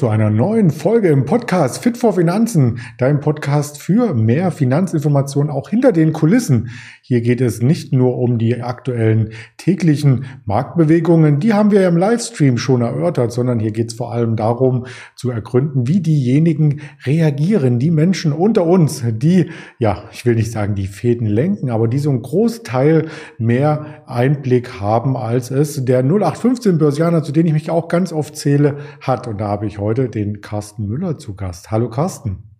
Zu 0.00 0.08
einer 0.08 0.30
neuen 0.30 0.70
Folge 0.70 1.08
im 1.08 1.26
Podcast 1.26 1.82
Fit 1.82 1.98
for 1.98 2.14
Finanzen, 2.14 2.80
dein 2.96 3.20
Podcast 3.20 3.82
für 3.82 4.14
mehr 4.14 4.50
Finanzinformationen 4.50 5.52
auch 5.52 5.68
hinter 5.68 5.92
den 5.92 6.14
Kulissen. 6.14 6.70
Hier 7.02 7.20
geht 7.20 7.42
es 7.42 7.60
nicht 7.60 7.92
nur 7.92 8.16
um 8.16 8.38
die 8.38 8.62
aktuellen 8.62 9.32
täglichen 9.58 10.24
Marktbewegungen, 10.46 11.38
die 11.38 11.52
haben 11.52 11.70
wir 11.70 11.86
im 11.86 11.98
Livestream 11.98 12.56
schon 12.56 12.80
erörtert, 12.80 13.30
sondern 13.30 13.60
hier 13.60 13.72
geht 13.72 13.90
es 13.90 13.98
vor 13.98 14.10
allem 14.10 14.36
darum 14.36 14.86
zu 15.16 15.30
ergründen, 15.30 15.86
wie 15.86 16.00
diejenigen 16.00 16.80
reagieren, 17.04 17.78
die 17.78 17.90
Menschen 17.90 18.32
unter 18.32 18.64
uns, 18.64 19.04
die, 19.06 19.50
ja, 19.78 20.04
ich 20.12 20.24
will 20.24 20.36
nicht 20.36 20.50
sagen, 20.50 20.74
die 20.76 20.86
Fäden 20.86 21.26
lenken, 21.26 21.68
aber 21.68 21.88
die 21.88 21.98
so 21.98 22.08
einen 22.08 22.22
Großteil 22.22 23.08
mehr 23.36 24.04
Einblick 24.06 24.80
haben, 24.80 25.14
als 25.14 25.50
es 25.50 25.84
der 25.84 25.98
0815 26.02 26.78
Börsianer, 26.78 27.22
zu 27.22 27.32
denen 27.32 27.48
ich 27.48 27.52
mich 27.52 27.70
auch 27.70 27.88
ganz 27.88 28.14
oft 28.14 28.34
zähle, 28.34 28.78
hat. 29.02 29.28
Und 29.28 29.42
da 29.42 29.48
habe 29.48 29.66
ich 29.66 29.78
heute 29.78 29.89
den 29.94 30.40
Carsten 30.40 30.86
Müller 30.86 31.18
zu 31.18 31.34
Gast. 31.34 31.70
Hallo 31.70 31.90
Carsten. 31.90 32.50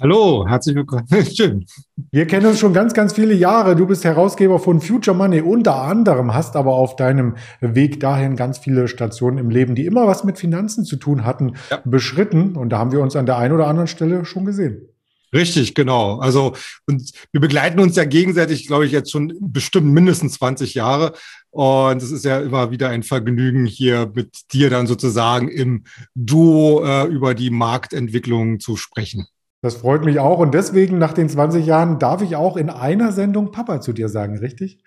Hallo, 0.00 0.46
herzlich 0.48 0.74
willkommen. 0.74 1.06
Schön. 1.32 1.64
Wir 2.10 2.26
kennen 2.26 2.46
uns 2.46 2.58
schon 2.58 2.72
ganz, 2.72 2.92
ganz 2.92 3.12
viele 3.12 3.34
Jahre. 3.34 3.76
Du 3.76 3.86
bist 3.86 4.04
Herausgeber 4.04 4.58
von 4.58 4.80
Future 4.80 5.16
Money 5.16 5.42
unter 5.42 5.76
anderem, 5.76 6.34
hast 6.34 6.56
aber 6.56 6.72
auf 6.72 6.96
deinem 6.96 7.36
Weg 7.60 8.00
dahin 8.00 8.34
ganz 8.34 8.58
viele 8.58 8.88
Stationen 8.88 9.38
im 9.38 9.50
Leben, 9.50 9.74
die 9.74 9.86
immer 9.86 10.06
was 10.06 10.24
mit 10.24 10.38
Finanzen 10.38 10.84
zu 10.84 10.96
tun 10.96 11.24
hatten, 11.24 11.54
ja. 11.70 11.80
beschritten. 11.84 12.56
Und 12.56 12.70
da 12.70 12.78
haben 12.78 12.90
wir 12.90 13.00
uns 13.00 13.14
an 13.14 13.26
der 13.26 13.38
einen 13.38 13.54
oder 13.54 13.68
anderen 13.68 13.86
Stelle 13.86 14.24
schon 14.24 14.44
gesehen. 14.44 14.88
Richtig, 15.34 15.74
genau. 15.74 16.18
Also 16.18 16.54
und 16.86 17.10
wir 17.30 17.40
begleiten 17.40 17.80
uns 17.80 17.96
ja 17.96 18.04
gegenseitig, 18.04 18.66
glaube 18.66 18.86
ich, 18.86 18.92
jetzt 18.92 19.10
schon 19.10 19.34
bestimmt 19.40 19.86
mindestens 19.86 20.34
20 20.34 20.74
Jahre. 20.74 21.12
Und 21.52 22.02
es 22.02 22.10
ist 22.10 22.24
ja 22.24 22.40
immer 22.40 22.70
wieder 22.70 22.88
ein 22.88 23.02
Vergnügen, 23.02 23.66
hier 23.66 24.10
mit 24.14 24.52
dir 24.54 24.70
dann 24.70 24.86
sozusagen 24.86 25.48
im 25.48 25.84
Duo 26.14 26.82
äh, 26.82 27.06
über 27.06 27.34
die 27.34 27.50
Marktentwicklung 27.50 28.58
zu 28.58 28.76
sprechen. 28.76 29.26
Das 29.60 29.76
freut 29.76 30.04
mich 30.04 30.18
auch. 30.18 30.38
Und 30.38 30.54
deswegen, 30.54 30.98
nach 30.98 31.12
den 31.12 31.28
20 31.28 31.66
Jahren, 31.66 31.98
darf 31.98 32.22
ich 32.22 32.36
auch 32.36 32.56
in 32.56 32.70
einer 32.70 33.12
Sendung 33.12 33.52
Papa 33.52 33.82
zu 33.82 33.92
dir 33.92 34.08
sagen, 34.08 34.38
richtig? 34.38 34.82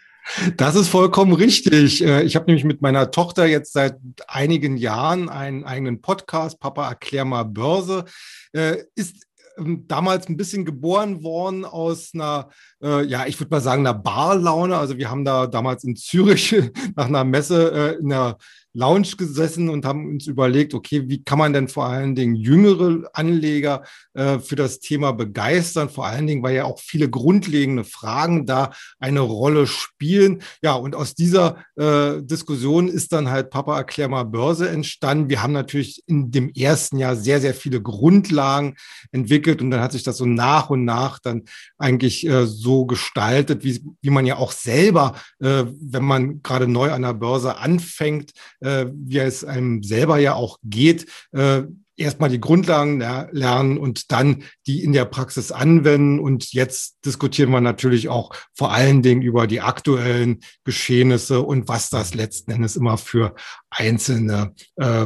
Das 0.57 0.75
ist 0.75 0.87
vollkommen 0.87 1.33
richtig. 1.33 2.03
Äh, 2.03 2.23
ich 2.23 2.35
habe 2.35 2.47
nämlich 2.47 2.65
mit 2.65 2.81
meiner 2.81 3.11
Tochter 3.11 3.45
jetzt 3.45 3.73
seit 3.73 3.97
einigen 4.27 4.75
Jahren 4.75 5.29
einen 5.29 5.65
eigenen 5.65 6.01
Podcast, 6.01 6.59
Papa 6.59 6.89
erklär 6.89 7.25
mal 7.25 7.43
Börse. 7.43 8.05
Äh, 8.53 8.77
ist 8.95 9.27
damals 9.57 10.27
ein 10.27 10.37
bisschen 10.37 10.65
geboren 10.65 11.23
worden 11.23 11.65
aus 11.65 12.11
einer, 12.13 12.49
äh, 12.81 13.05
ja, 13.05 13.25
ich 13.25 13.39
würde 13.39 13.51
mal 13.51 13.61
sagen, 13.61 13.85
einer 13.85 13.97
Barlaune. 13.97 14.77
Also 14.77 14.97
wir 14.97 15.09
haben 15.09 15.25
da 15.25 15.47
damals 15.47 15.83
in 15.83 15.95
Zürich 15.95 16.55
nach 16.95 17.07
einer 17.07 17.23
Messe 17.23 17.71
äh, 17.71 17.99
in 17.99 18.11
einer 18.11 18.37
Lounge 18.75 19.15
gesessen 19.17 19.69
und 19.69 19.85
haben 19.85 20.07
uns 20.09 20.27
überlegt, 20.27 20.73
okay, 20.73 21.07
wie 21.07 21.23
kann 21.23 21.39
man 21.39 21.53
denn 21.53 21.69
vor 21.69 21.85
allen 21.85 22.13
Dingen 22.13 22.35
jüngere 22.35 23.09
Anleger 23.13 23.83
äh, 24.13 24.39
für 24.39 24.57
das 24.57 24.79
Thema 24.79 25.13
begeistern? 25.13 25.89
Vor 25.89 26.05
allen 26.05 26.27
Dingen, 26.27 26.43
weil 26.43 26.55
ja 26.55 26.65
auch 26.65 26.79
viele 26.79 27.09
grundlegende 27.09 27.85
Fragen 27.85 28.45
da 28.45 28.71
eine 28.99 29.21
Rolle 29.21 29.65
spielen. 29.65 30.41
Ja, 30.61 30.73
und 30.73 30.93
aus 30.93 31.15
dieser 31.15 31.63
äh, 31.77 32.21
Diskussion 32.21 32.89
ist 32.89 33.13
dann 33.13 33.29
halt 33.29 33.49
Papa 33.49 33.77
erklär 33.77 34.09
mal 34.09 34.23
Börse 34.23 34.69
entstanden. 34.69 35.29
Wir 35.29 35.41
haben 35.41 35.53
natürlich 35.53 36.03
in 36.05 36.31
dem 36.31 36.49
ersten 36.49 36.97
Jahr 36.97 37.15
sehr, 37.15 37.39
sehr 37.39 37.53
viele 37.53 37.81
Grundlagen 37.81 38.75
entwickelt 39.11 39.61
und 39.61 39.71
dann 39.71 39.81
hat 39.81 39.93
sich 39.93 40.03
das 40.03 40.17
so 40.17 40.25
nach 40.25 40.69
und 40.69 40.83
nach 40.83 41.19
dann 41.19 41.43
eigentlich 41.77 42.27
äh, 42.27 42.45
so 42.45 42.85
gestaltet, 42.85 43.63
wie, 43.63 43.81
wie 44.01 44.09
man 44.09 44.25
ja 44.25 44.35
auch 44.35 44.51
selber, 44.51 45.15
äh, 45.39 45.63
wenn 45.65 46.03
man 46.03 46.41
gerade 46.43 46.67
neu 46.67 46.91
an 46.91 47.03
der 47.03 47.13
Börse 47.13 47.57
anfängt, 47.57 48.33
äh, 48.65 48.87
wie 48.93 49.19
es 49.19 49.43
einem 49.43 49.83
selber 49.83 50.17
ja 50.17 50.33
auch 50.33 50.57
geht, 50.63 51.05
äh, 51.31 51.63
erstmal 51.97 52.29
die 52.29 52.41
Grundlagen 52.41 52.99
lernen 53.31 53.77
und 53.77 54.11
dann 54.11 54.43
die 54.67 54.83
in 54.83 54.91
der 54.91 55.05
Praxis 55.05 55.51
anwenden. 55.51 56.19
Und 56.19 56.51
jetzt 56.51 56.97
diskutieren 57.05 57.51
wir 57.51 57.61
natürlich 57.61 58.09
auch 58.09 58.35
vor 58.53 58.73
allen 58.73 59.01
Dingen 59.01 59.21
über 59.21 59.47
die 59.47 59.61
aktuellen 59.61 60.41
Geschehnisse 60.63 61.41
und 61.41 61.67
was 61.67 61.89
das 61.89 62.13
letzten 62.13 62.51
Endes 62.51 62.75
immer 62.75 62.97
für 62.97 63.35
einzelne 63.69 64.53
äh, 64.75 65.05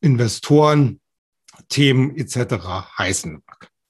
Investoren, 0.00 1.00
Themen 1.68 2.16
etc. 2.16 2.64
heißen. 2.98 3.42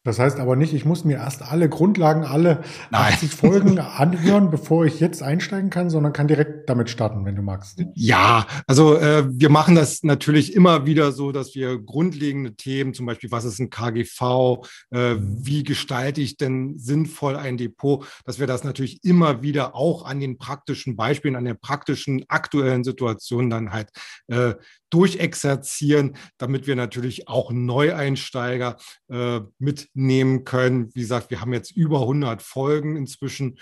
Das 0.09 0.19
heißt 0.19 0.41
aber 0.41 0.57
nicht, 0.57 0.73
ich 0.73 0.87
muss 0.87 1.05
mir 1.05 1.19
erst 1.19 1.43
alle 1.43 1.69
Grundlagen, 1.69 2.25
alle 2.25 2.63
Nein. 2.91 3.13
80 3.13 3.31
Folgen 3.31 3.79
anhören, 3.79 4.51
bevor 4.51 4.87
ich 4.87 5.01
jetzt 5.01 5.23
einsteigen 5.23 5.69
kann, 5.69 5.91
sondern 5.91 6.15
kann 6.15 6.27
direkt 6.27 6.67
damit 6.71 6.89
starten, 6.89 7.27
wenn 7.27 7.37
du 7.37 7.43
magst. 7.43 7.85
Ja, 7.95 8.47
also 8.67 8.97
äh, 8.97 9.27
wir 9.29 9.51
machen 9.51 9.75
das 9.75 10.05
natürlich 10.05 10.55
immer 10.55 10.87
wieder 10.87 11.13
so, 11.13 11.31
dass 11.31 11.55
wir 11.55 11.79
grundlegende 11.79 12.57
Themen, 12.57 12.95
zum 12.95 13.05
Beispiel, 13.05 13.31
was 13.31 13.45
ist 13.45 13.59
ein 13.59 13.69
KGV, 13.69 14.65
äh, 14.91 15.15
mhm. 15.15 15.47
wie 15.47 15.63
gestalte 15.63 16.23
ich 16.23 16.39
denn 16.39 16.79
sinnvoll 16.79 17.37
ein 17.37 17.59
Depot, 17.59 18.07
dass 18.25 18.39
wir 18.39 18.47
das 18.47 18.65
natürlich 18.65 19.05
immer 19.05 19.43
wieder 19.43 19.75
auch 19.75 20.07
an 20.07 20.21
den 20.21 20.39
praktischen 20.39 20.97
Beispielen, 20.97 21.37
an 21.37 21.45
der 21.45 21.53
praktischen 21.53 22.25
aktuellen 22.29 22.83
Situation 22.83 23.51
dann 23.51 23.73
halt 23.73 23.91
äh, 24.29 24.55
durchexerzieren, 24.91 26.17
damit 26.39 26.67
wir 26.67 26.77
natürlich 26.77 27.29
auch 27.29 27.51
Neueinsteiger 27.51 28.77
äh, 29.11 29.41
mitnehmen 29.59 30.45
können. 30.45 30.91
Wie 30.95 31.01
gesagt, 31.01 31.31
wir 31.31 31.41
haben 31.41 31.53
jetzt 31.53 31.71
über 31.71 32.01
100 32.01 32.43
Folgen 32.43 32.97
inzwischen 32.97 33.59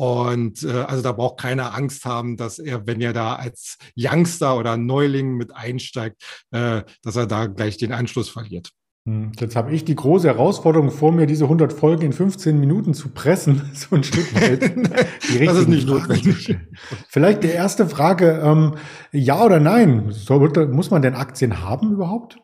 und 0.00 0.62
äh, 0.62 0.70
also 0.70 1.02
da 1.02 1.12
braucht 1.12 1.40
keiner 1.40 1.74
Angst 1.74 2.06
haben, 2.06 2.38
dass 2.38 2.58
er, 2.58 2.86
wenn 2.86 3.02
er 3.02 3.12
da 3.12 3.34
als 3.34 3.76
Youngster 3.94 4.56
oder 4.56 4.78
Neuling 4.78 5.34
mit 5.34 5.54
einsteigt, 5.54 6.46
äh, 6.52 6.84
dass 7.02 7.16
er 7.16 7.26
da 7.26 7.46
gleich 7.46 7.76
den 7.76 7.92
Anschluss 7.92 8.30
verliert. 8.30 8.70
Hm, 9.06 9.32
jetzt 9.38 9.56
habe 9.56 9.72
ich 9.72 9.84
die 9.84 9.94
große 9.94 10.28
Herausforderung 10.28 10.90
vor 10.90 11.10
mir, 11.10 11.26
diese 11.26 11.44
100 11.44 11.72
Folgen 11.72 12.02
in 12.02 12.12
15 12.12 12.60
Minuten 12.60 12.92
zu 12.92 13.08
pressen, 13.08 13.70
so 13.74 13.96
ein 13.96 14.04
Stück 14.04 14.34
weit. 14.34 14.60
das 15.46 15.56
ist 15.56 15.68
nicht 15.68 15.86
notwendig. 15.86 16.56
Vielleicht 17.08 17.42
die 17.42 17.48
erste 17.48 17.88
Frage, 17.88 18.40
ähm, 18.44 18.76
ja 19.12 19.42
oder 19.42 19.58
nein? 19.58 20.10
Soll, 20.10 20.68
muss 20.68 20.90
man 20.90 21.02
denn 21.02 21.14
Aktien 21.14 21.62
haben 21.62 21.92
überhaupt? 21.92 22.38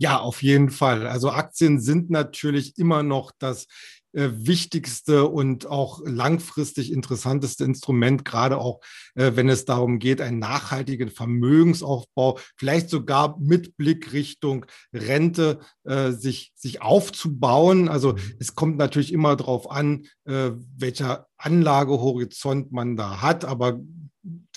Ja, 0.00 0.18
auf 0.18 0.44
jeden 0.44 0.70
Fall. 0.70 1.08
Also 1.08 1.30
Aktien 1.30 1.80
sind 1.80 2.08
natürlich 2.08 2.78
immer 2.78 3.02
noch 3.02 3.32
das 3.36 3.66
wichtigste 4.12 5.26
und 5.26 5.66
auch 5.66 6.00
langfristig 6.04 6.92
interessanteste 6.92 7.64
Instrument, 7.64 8.24
gerade 8.24 8.58
auch 8.58 8.80
äh, 9.14 9.32
wenn 9.34 9.48
es 9.48 9.64
darum 9.64 9.98
geht, 9.98 10.20
einen 10.20 10.38
nachhaltigen 10.38 11.10
Vermögensaufbau, 11.10 12.38
vielleicht 12.56 12.90
sogar 12.90 13.38
mit 13.38 13.76
Blick 13.76 14.12
Richtung 14.12 14.66
Rente 14.92 15.60
äh, 15.84 16.12
sich, 16.12 16.52
sich 16.54 16.82
aufzubauen. 16.82 17.88
Also 17.88 18.12
mhm. 18.12 18.18
es 18.38 18.54
kommt 18.54 18.78
natürlich 18.78 19.12
immer 19.12 19.36
darauf 19.36 19.70
an, 19.70 20.06
äh, 20.24 20.50
welcher 20.76 21.26
Anlagehorizont 21.36 22.72
man 22.72 22.96
da 22.96 23.20
hat, 23.20 23.44
aber 23.44 23.80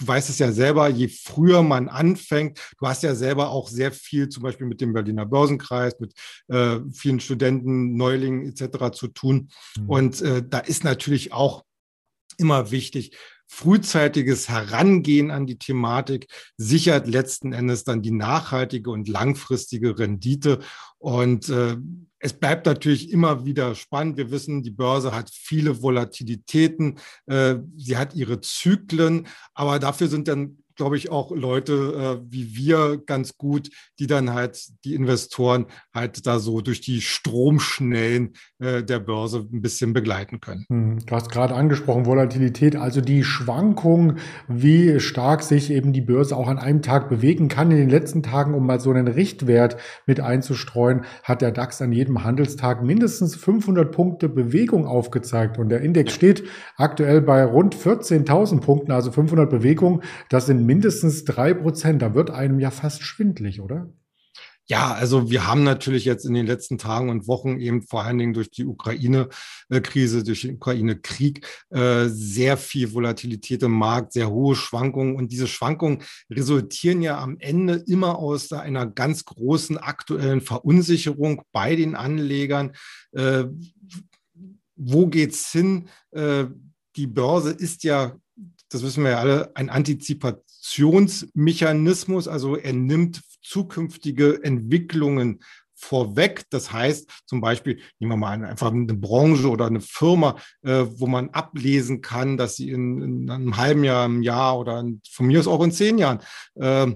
du 0.01 0.07
weißt 0.07 0.29
es 0.29 0.39
ja 0.39 0.51
selber, 0.51 0.89
je 0.89 1.07
früher 1.07 1.61
man 1.63 1.87
anfängt, 1.87 2.59
du 2.79 2.87
hast 2.87 3.03
ja 3.03 3.15
selber 3.15 3.49
auch 3.49 3.69
sehr 3.69 3.91
viel 3.91 4.29
zum 4.29 4.43
Beispiel 4.43 4.67
mit 4.67 4.81
dem 4.81 4.93
Berliner 4.93 5.25
Börsenkreis, 5.25 5.99
mit 5.99 6.13
äh, 6.47 6.79
vielen 6.91 7.19
Studenten, 7.19 7.95
Neulingen 7.95 8.47
etc. 8.47 8.91
zu 8.93 9.07
tun. 9.07 9.49
Mhm. 9.77 9.89
Und 9.89 10.21
äh, 10.21 10.43
da 10.47 10.59
ist 10.59 10.83
natürlich 10.83 11.31
auch 11.31 11.63
immer 12.37 12.71
wichtig, 12.71 13.15
frühzeitiges 13.47 14.47
Herangehen 14.49 15.29
an 15.29 15.45
die 15.45 15.57
Thematik 15.57 16.27
sichert 16.55 17.07
letzten 17.07 17.51
Endes 17.51 17.83
dann 17.83 18.01
die 18.01 18.11
nachhaltige 18.11 18.89
und 18.89 19.09
langfristige 19.09 19.99
Rendite. 19.99 20.59
Und 20.99 21.49
äh, 21.49 21.75
es 22.21 22.33
bleibt 22.33 22.65
natürlich 22.67 23.11
immer 23.11 23.45
wieder 23.45 23.75
spannend. 23.75 24.17
Wir 24.17 24.31
wissen, 24.31 24.63
die 24.63 24.71
Börse 24.71 25.13
hat 25.13 25.31
viele 25.33 25.81
Volatilitäten, 25.81 26.99
äh, 27.25 27.55
sie 27.75 27.97
hat 27.97 28.13
ihre 28.13 28.39
Zyklen, 28.41 29.27
aber 29.53 29.79
dafür 29.79 30.07
sind 30.07 30.27
dann 30.27 30.57
glaube 30.75 30.97
ich, 30.97 31.11
auch 31.11 31.29
Leute 31.31 32.21
äh, 32.23 32.31
wie 32.31 32.55
wir 32.55 32.97
ganz 33.05 33.37
gut, 33.37 33.69
die 33.99 34.07
dann 34.07 34.33
halt 34.33 34.59
die 34.83 34.95
Investoren 34.95 35.67
halt 35.93 36.25
da 36.25 36.39
so 36.39 36.61
durch 36.61 36.81
die 36.81 37.01
Stromschnellen 37.01 38.33
der 38.61 38.99
Börse 38.99 39.47
ein 39.51 39.61
bisschen 39.61 39.93
begleiten 39.93 40.39
können. 40.39 40.65
Hm, 40.69 40.99
du 41.05 41.15
hast 41.15 41.31
gerade 41.31 41.55
angesprochen, 41.55 42.05
Volatilität, 42.05 42.75
also 42.75 43.01
die 43.01 43.23
Schwankung, 43.23 44.17
wie 44.47 44.99
stark 44.99 45.41
sich 45.41 45.71
eben 45.71 45.93
die 45.93 46.01
Börse 46.01 46.35
auch 46.35 46.47
an 46.47 46.59
einem 46.59 46.83
Tag 46.83 47.09
bewegen 47.09 47.47
kann. 47.47 47.71
In 47.71 47.77
den 47.77 47.89
letzten 47.89 48.21
Tagen, 48.21 48.53
um 48.53 48.65
mal 48.65 48.79
so 48.79 48.91
einen 48.91 49.07
Richtwert 49.07 49.77
mit 50.05 50.19
einzustreuen, 50.19 51.05
hat 51.23 51.41
der 51.41 51.51
DAX 51.51 51.81
an 51.81 51.91
jedem 51.91 52.23
Handelstag 52.23 52.83
mindestens 52.83 53.35
500 53.35 53.91
Punkte 53.91 54.29
Bewegung 54.29 54.85
aufgezeigt. 54.85 55.57
Und 55.57 55.69
der 55.69 55.81
Index 55.81 56.13
steht 56.13 56.43
aktuell 56.77 57.21
bei 57.21 57.43
rund 57.43 57.75
14.000 57.75 58.61
Punkten, 58.61 58.91
also 58.91 59.11
500 59.11 59.49
Bewegungen. 59.49 60.01
Das 60.29 60.45
sind 60.45 60.65
mindestens 60.65 61.25
drei 61.25 61.53
Prozent. 61.53 62.01
Da 62.01 62.13
wird 62.13 62.29
einem 62.29 62.59
ja 62.59 62.69
fast 62.69 63.01
schwindlig, 63.03 63.59
oder? 63.59 63.89
Ja, 64.71 64.93
also 64.93 65.29
wir 65.29 65.47
haben 65.47 65.65
natürlich 65.65 66.05
jetzt 66.05 66.25
in 66.25 66.33
den 66.33 66.45
letzten 66.45 66.77
Tagen 66.77 67.09
und 67.09 67.27
Wochen 67.27 67.59
eben 67.59 67.81
vor 67.81 68.03
allen 68.03 68.17
Dingen 68.17 68.33
durch 68.33 68.51
die 68.51 68.63
Ukraine-Krise, 68.63 70.23
durch 70.23 70.43
den 70.43 70.55
Ukraine-Krieg 70.55 71.45
äh, 71.71 72.07
sehr 72.07 72.55
viel 72.55 72.93
Volatilität 72.93 73.63
im 73.63 73.73
Markt, 73.73 74.13
sehr 74.13 74.29
hohe 74.29 74.55
Schwankungen. 74.55 75.17
Und 75.17 75.33
diese 75.33 75.47
Schwankungen 75.47 76.03
resultieren 76.29 77.01
ja 77.01 77.19
am 77.19 77.35
Ende 77.39 77.83
immer 77.85 78.17
aus 78.17 78.53
einer 78.53 78.85
ganz 78.85 79.25
großen 79.25 79.77
aktuellen 79.77 80.39
Verunsicherung 80.39 81.41
bei 81.51 81.75
den 81.75 81.93
Anlegern. 81.93 82.71
Äh, 83.11 83.47
wo 84.77 85.07
geht's 85.07 85.51
hin? 85.51 85.89
Äh, 86.11 86.45
die 86.95 87.07
Börse 87.07 87.51
ist 87.51 87.83
ja 87.83 88.15
das 88.69 88.83
wissen 88.83 89.03
wir 89.03 89.11
ja 89.11 89.19
alle, 89.19 89.51
ein 89.55 89.69
Antizipationsmechanismus. 90.61 92.27
Also 92.27 92.55
er 92.55 92.73
nimmt 92.73 93.21
zukünftige 93.41 94.43
Entwicklungen 94.43 95.39
vorweg. 95.73 96.45
Das 96.51 96.71
heißt 96.71 97.09
zum 97.25 97.41
Beispiel, 97.41 97.79
nehmen 97.99 98.11
wir 98.11 98.17
mal 98.17 98.45
einfach 98.45 98.71
eine 98.71 98.93
Branche 98.93 99.49
oder 99.49 99.65
eine 99.65 99.81
Firma, 99.81 100.37
äh, 100.61 100.85
wo 100.95 101.07
man 101.07 101.29
ablesen 101.31 102.01
kann, 102.01 102.37
dass 102.37 102.55
sie 102.55 102.69
in, 102.69 103.01
in, 103.01 103.29
einem 103.29 103.57
halben 103.57 103.83
Jahr, 103.83 104.05
einem 104.05 104.21
Jahr 104.21 104.59
oder 104.59 104.85
von 105.09 105.25
mir 105.25 105.39
aus 105.39 105.47
auch 105.47 105.63
in 105.63 105.71
zehn 105.71 105.97
Jahren 105.97 106.19
äh, 106.55 106.87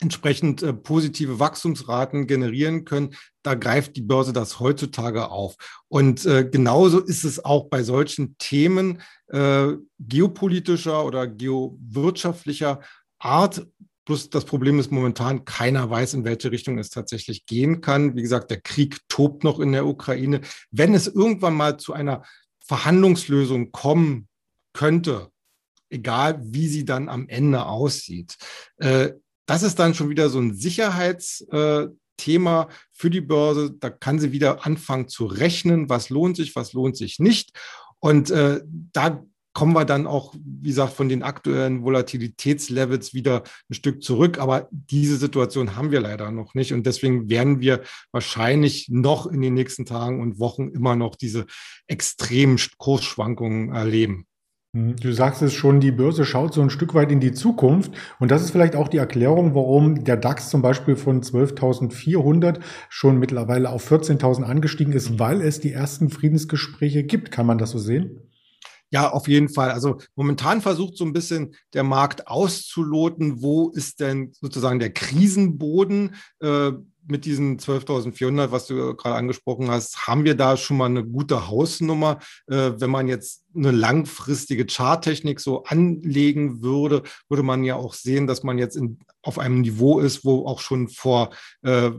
entsprechend 0.00 0.62
äh, 0.62 0.72
positive 0.72 1.40
Wachstumsraten 1.40 2.26
generieren 2.26 2.84
können, 2.84 3.14
da 3.42 3.54
greift 3.54 3.96
die 3.96 4.02
Börse 4.02 4.32
das 4.32 4.60
heutzutage 4.60 5.30
auf. 5.30 5.56
Und 5.88 6.24
äh, 6.26 6.48
genauso 6.48 7.00
ist 7.00 7.24
es 7.24 7.44
auch 7.44 7.68
bei 7.68 7.82
solchen 7.82 8.36
Themen 8.38 9.02
äh, 9.28 9.72
geopolitischer 9.98 11.04
oder 11.04 11.26
geowirtschaftlicher 11.26 12.80
Art. 13.18 13.66
Plus 14.04 14.30
das 14.30 14.44
Problem 14.44 14.78
ist 14.78 14.90
momentan, 14.90 15.44
keiner 15.44 15.90
weiß, 15.90 16.14
in 16.14 16.24
welche 16.24 16.50
Richtung 16.50 16.78
es 16.78 16.90
tatsächlich 16.90 17.44
gehen 17.46 17.80
kann. 17.80 18.16
Wie 18.16 18.22
gesagt, 18.22 18.50
der 18.50 18.60
Krieg 18.60 18.98
tobt 19.08 19.44
noch 19.44 19.60
in 19.60 19.72
der 19.72 19.86
Ukraine. 19.86 20.40
Wenn 20.70 20.94
es 20.94 21.08
irgendwann 21.08 21.54
mal 21.54 21.78
zu 21.78 21.92
einer 21.92 22.22
Verhandlungslösung 22.64 23.72
kommen 23.72 24.28
könnte, 24.72 25.30
egal 25.90 26.40
wie 26.42 26.68
sie 26.68 26.84
dann 26.84 27.08
am 27.08 27.28
Ende 27.28 27.66
aussieht, 27.66 28.36
äh, 28.76 29.12
das 29.48 29.62
ist 29.62 29.78
dann 29.78 29.94
schon 29.94 30.10
wieder 30.10 30.28
so 30.28 30.38
ein 30.38 30.54
Sicherheitsthema 30.54 32.62
äh, 32.62 32.66
für 32.92 33.08
die 33.08 33.22
Börse. 33.22 33.74
Da 33.80 33.88
kann 33.88 34.18
sie 34.18 34.30
wieder 34.30 34.66
anfangen 34.66 35.08
zu 35.08 35.24
rechnen, 35.24 35.88
was 35.88 36.10
lohnt 36.10 36.36
sich, 36.36 36.54
was 36.54 36.74
lohnt 36.74 36.98
sich 36.98 37.18
nicht. 37.18 37.58
Und 37.98 38.30
äh, 38.30 38.60
da 38.92 39.24
kommen 39.54 39.72
wir 39.72 39.86
dann 39.86 40.06
auch, 40.06 40.34
wie 40.34 40.68
gesagt, 40.68 40.92
von 40.92 41.08
den 41.08 41.22
aktuellen 41.22 41.82
Volatilitätslevels 41.82 43.14
wieder 43.14 43.42
ein 43.70 43.74
Stück 43.74 44.02
zurück. 44.02 44.38
Aber 44.38 44.68
diese 44.70 45.16
Situation 45.16 45.76
haben 45.76 45.90
wir 45.90 46.00
leider 46.00 46.30
noch 46.30 46.52
nicht. 46.52 46.74
Und 46.74 46.84
deswegen 46.84 47.30
werden 47.30 47.60
wir 47.60 47.80
wahrscheinlich 48.12 48.90
noch 48.90 49.26
in 49.26 49.40
den 49.40 49.54
nächsten 49.54 49.86
Tagen 49.86 50.20
und 50.20 50.38
Wochen 50.38 50.68
immer 50.68 50.94
noch 50.94 51.16
diese 51.16 51.46
extremen 51.86 52.60
Kursschwankungen 52.76 53.72
erleben. 53.72 54.27
Mhm. 54.78 54.96
Du 54.96 55.12
sagst 55.12 55.42
es 55.42 55.54
schon, 55.54 55.80
die 55.80 55.90
Börse 55.90 56.24
schaut 56.24 56.54
so 56.54 56.62
ein 56.62 56.70
Stück 56.70 56.94
weit 56.94 57.10
in 57.10 57.20
die 57.20 57.32
Zukunft. 57.32 57.92
Und 58.18 58.30
das 58.30 58.42
ist 58.42 58.50
vielleicht 58.50 58.76
auch 58.76 58.88
die 58.88 58.98
Erklärung, 58.98 59.54
warum 59.54 60.04
der 60.04 60.16
DAX 60.16 60.50
zum 60.50 60.62
Beispiel 60.62 60.96
von 60.96 61.22
12.400 61.22 62.60
schon 62.88 63.18
mittlerweile 63.18 63.70
auf 63.70 63.90
14.000 63.90 64.42
angestiegen 64.42 64.92
ist, 64.92 65.18
weil 65.18 65.40
es 65.40 65.60
die 65.60 65.72
ersten 65.72 66.10
Friedensgespräche 66.10 67.04
gibt. 67.04 67.30
Kann 67.30 67.46
man 67.46 67.58
das 67.58 67.70
so 67.70 67.78
sehen? 67.78 68.27
Ja, 68.90 69.10
auf 69.10 69.28
jeden 69.28 69.48
Fall. 69.48 69.70
Also 69.70 69.98
momentan 70.14 70.62
versucht 70.62 70.96
so 70.96 71.04
ein 71.04 71.12
bisschen 71.12 71.54
der 71.74 71.84
Markt 71.84 72.26
auszuloten, 72.26 73.42
wo 73.42 73.68
ist 73.70 74.00
denn 74.00 74.32
sozusagen 74.32 74.78
der 74.78 74.92
Krisenboden. 74.92 76.14
Äh, 76.40 76.72
mit 77.10 77.24
diesen 77.24 77.58
12.400, 77.58 78.50
was 78.50 78.66
du 78.66 78.94
gerade 78.94 79.16
angesprochen 79.16 79.70
hast, 79.70 80.06
haben 80.06 80.24
wir 80.24 80.34
da 80.34 80.56
schon 80.56 80.76
mal 80.76 80.86
eine 80.86 81.04
gute 81.04 81.48
Hausnummer. 81.48 82.18
Äh, 82.46 82.72
wenn 82.78 82.90
man 82.90 83.08
jetzt 83.08 83.44
eine 83.54 83.70
langfristige 83.70 84.66
Charttechnik 84.66 85.40
so 85.40 85.64
anlegen 85.64 86.62
würde, 86.62 87.02
würde 87.28 87.42
man 87.42 87.64
ja 87.64 87.76
auch 87.76 87.94
sehen, 87.94 88.26
dass 88.26 88.42
man 88.42 88.58
jetzt 88.58 88.76
in, 88.76 88.98
auf 89.22 89.38
einem 89.38 89.62
Niveau 89.62 90.00
ist, 90.00 90.24
wo 90.24 90.46
auch 90.46 90.60
schon 90.60 90.88
vor 90.88 91.30
äh, 91.62 91.90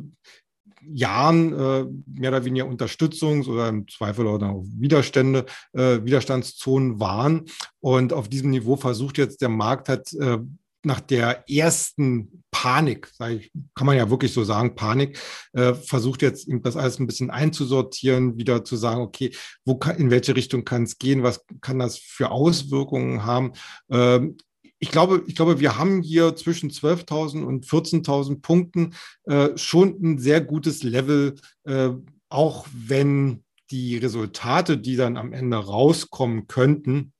Jahren 0.93 1.53
äh, 1.53 1.85
mehr 2.07 2.31
oder 2.31 2.45
weniger 2.45 2.65
Unterstützungs- 2.65 3.47
oder 3.47 3.69
im 3.69 3.87
Zweifel 3.87 4.27
auch 4.27 4.63
Widerstände, 4.77 5.45
äh, 5.73 6.03
Widerstandszonen 6.03 6.99
waren. 6.99 7.45
Und 7.79 8.13
auf 8.13 8.29
diesem 8.29 8.49
Niveau 8.49 8.75
versucht 8.75 9.17
jetzt 9.17 9.41
der 9.41 9.49
Markt 9.49 9.89
halt 9.89 10.13
äh, 10.13 10.39
nach 10.83 11.01
der 11.01 11.43
ersten 11.49 12.43
Panik, 12.51 13.11
ich, 13.29 13.51
kann 13.75 13.85
man 13.85 13.97
ja 13.97 14.09
wirklich 14.09 14.33
so 14.33 14.43
sagen, 14.43 14.75
Panik, 14.75 15.19
äh, 15.53 15.73
versucht 15.73 16.21
jetzt 16.21 16.47
das 16.61 16.77
alles 16.77 16.99
ein 16.99 17.07
bisschen 17.07 17.29
einzusortieren, 17.29 18.37
wieder 18.37 18.63
zu 18.63 18.77
sagen, 18.77 19.01
okay, 19.01 19.31
wo 19.65 19.75
kann, 19.75 19.97
in 19.97 20.09
welche 20.09 20.35
Richtung 20.35 20.63
kann 20.63 20.83
es 20.83 20.97
gehen, 20.97 21.21
was 21.21 21.45
kann 21.61 21.79
das 21.79 21.97
für 21.97 22.31
Auswirkungen 22.31 23.25
haben. 23.25 23.51
Ähm, 23.89 24.37
ich 24.79 24.91
glaube, 24.91 25.23
ich 25.27 25.35
glaube, 25.35 25.59
wir 25.59 25.77
haben 25.77 26.01
hier 26.01 26.35
zwischen 26.35 26.71
12.000 26.71 27.43
und 27.43 27.65
14.000 27.65 28.41
Punkten 28.41 28.95
äh, 29.25 29.49
schon 29.57 29.97
ein 30.01 30.17
sehr 30.17 30.41
gutes 30.41 30.83
Level, 30.83 31.35
äh, 31.65 31.89
auch 32.29 32.65
wenn 32.71 33.43
die 33.71 33.97
Resultate, 33.97 34.77
die 34.77 34.95
dann 34.95 35.17
am 35.17 35.33
Ende 35.33 35.57
rauskommen 35.57 36.47
könnten, 36.47 37.13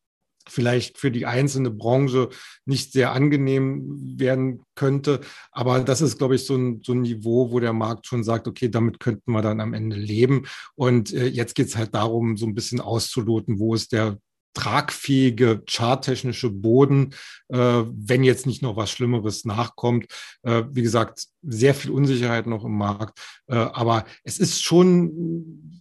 vielleicht 0.48 0.98
für 0.98 1.12
die 1.12 1.26
einzelne 1.26 1.70
Branche 1.70 2.30
nicht 2.66 2.92
sehr 2.92 3.12
angenehm 3.12 4.18
werden 4.18 4.64
könnte. 4.76 5.22
Aber 5.52 5.82
das 5.82 6.02
ist, 6.02 6.18
glaube 6.18 6.36
ich, 6.36 6.46
so 6.46 6.56
ein, 6.56 6.82
so 6.84 6.94
ein 6.94 7.02
Niveau, 7.02 7.52
wo 7.52 7.60
der 7.60 7.74
Markt 7.74 8.08
schon 8.08 8.24
sagt, 8.24 8.48
okay, 8.48 8.70
damit 8.70 9.00
könnten 9.00 9.32
wir 9.32 9.42
dann 9.42 9.60
am 9.60 9.74
Ende 9.74 9.96
leben. 9.96 10.46
Und 10.76 11.14
äh, 11.14 11.28
jetzt 11.28 11.56
geht 11.56 11.68
es 11.68 11.78
halt 11.78 11.94
darum, 11.94 12.36
so 12.38 12.48
ein 12.48 12.56
bisschen 12.56 12.82
auszuloten, 12.82 13.60
wo 13.60 13.76
ist 13.76 13.92
der 13.92 14.18
tragfähige 14.54 15.64
charttechnische 15.68 16.50
Boden, 16.50 17.14
äh, 17.50 17.58
wenn 17.58 18.24
jetzt 18.24 18.46
nicht 18.46 18.62
noch 18.62 18.76
was 18.76 18.92
Schlimmeres 18.92 19.46
nachkommt. 19.46 20.08
Äh, 20.44 20.64
wie 20.72 20.82
gesagt, 20.82 21.26
sehr 21.42 21.74
viel 21.74 21.92
Unsicherheit 21.92 22.48
noch 22.48 22.66
im 22.66 22.78
Markt. 22.78 23.20
Äh, 23.48 23.56
aber 23.56 24.06
es 24.24 24.40
ist 24.40 24.64
schon 24.64 25.80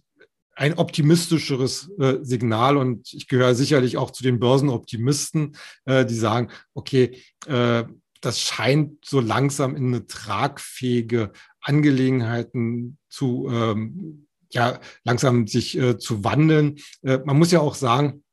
ein 0.59 0.73
optimistischeres 0.73 1.89
äh, 1.99 2.17
Signal 2.21 2.75
und 2.75 3.13
ich 3.13 3.27
gehöre 3.27 3.55
sicherlich 3.55 3.95
auch 3.95 4.11
zu 4.11 4.23
den 4.23 4.39
Börsenoptimisten, 4.39 5.55
äh, 5.85 6.05
die 6.05 6.15
sagen, 6.15 6.49
okay, 6.73 7.23
äh, 7.45 7.85
das 8.19 8.41
scheint 8.41 9.05
so 9.05 9.21
langsam 9.21 9.77
in 9.77 9.87
eine 9.87 10.05
tragfähige 10.05 11.31
Angelegenheiten 11.61 12.97
zu, 13.07 13.47
ähm, 13.49 14.27
ja, 14.49 14.81
langsam 15.05 15.47
sich 15.47 15.79
zu 15.99 16.23
wandeln. 16.23 16.79
Man 17.03 17.37
muss 17.37 17.51
ja 17.51 17.61
auch 17.61 17.75
sagen, 17.75 18.23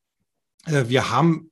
wir 0.65 1.09
haben 1.09 1.51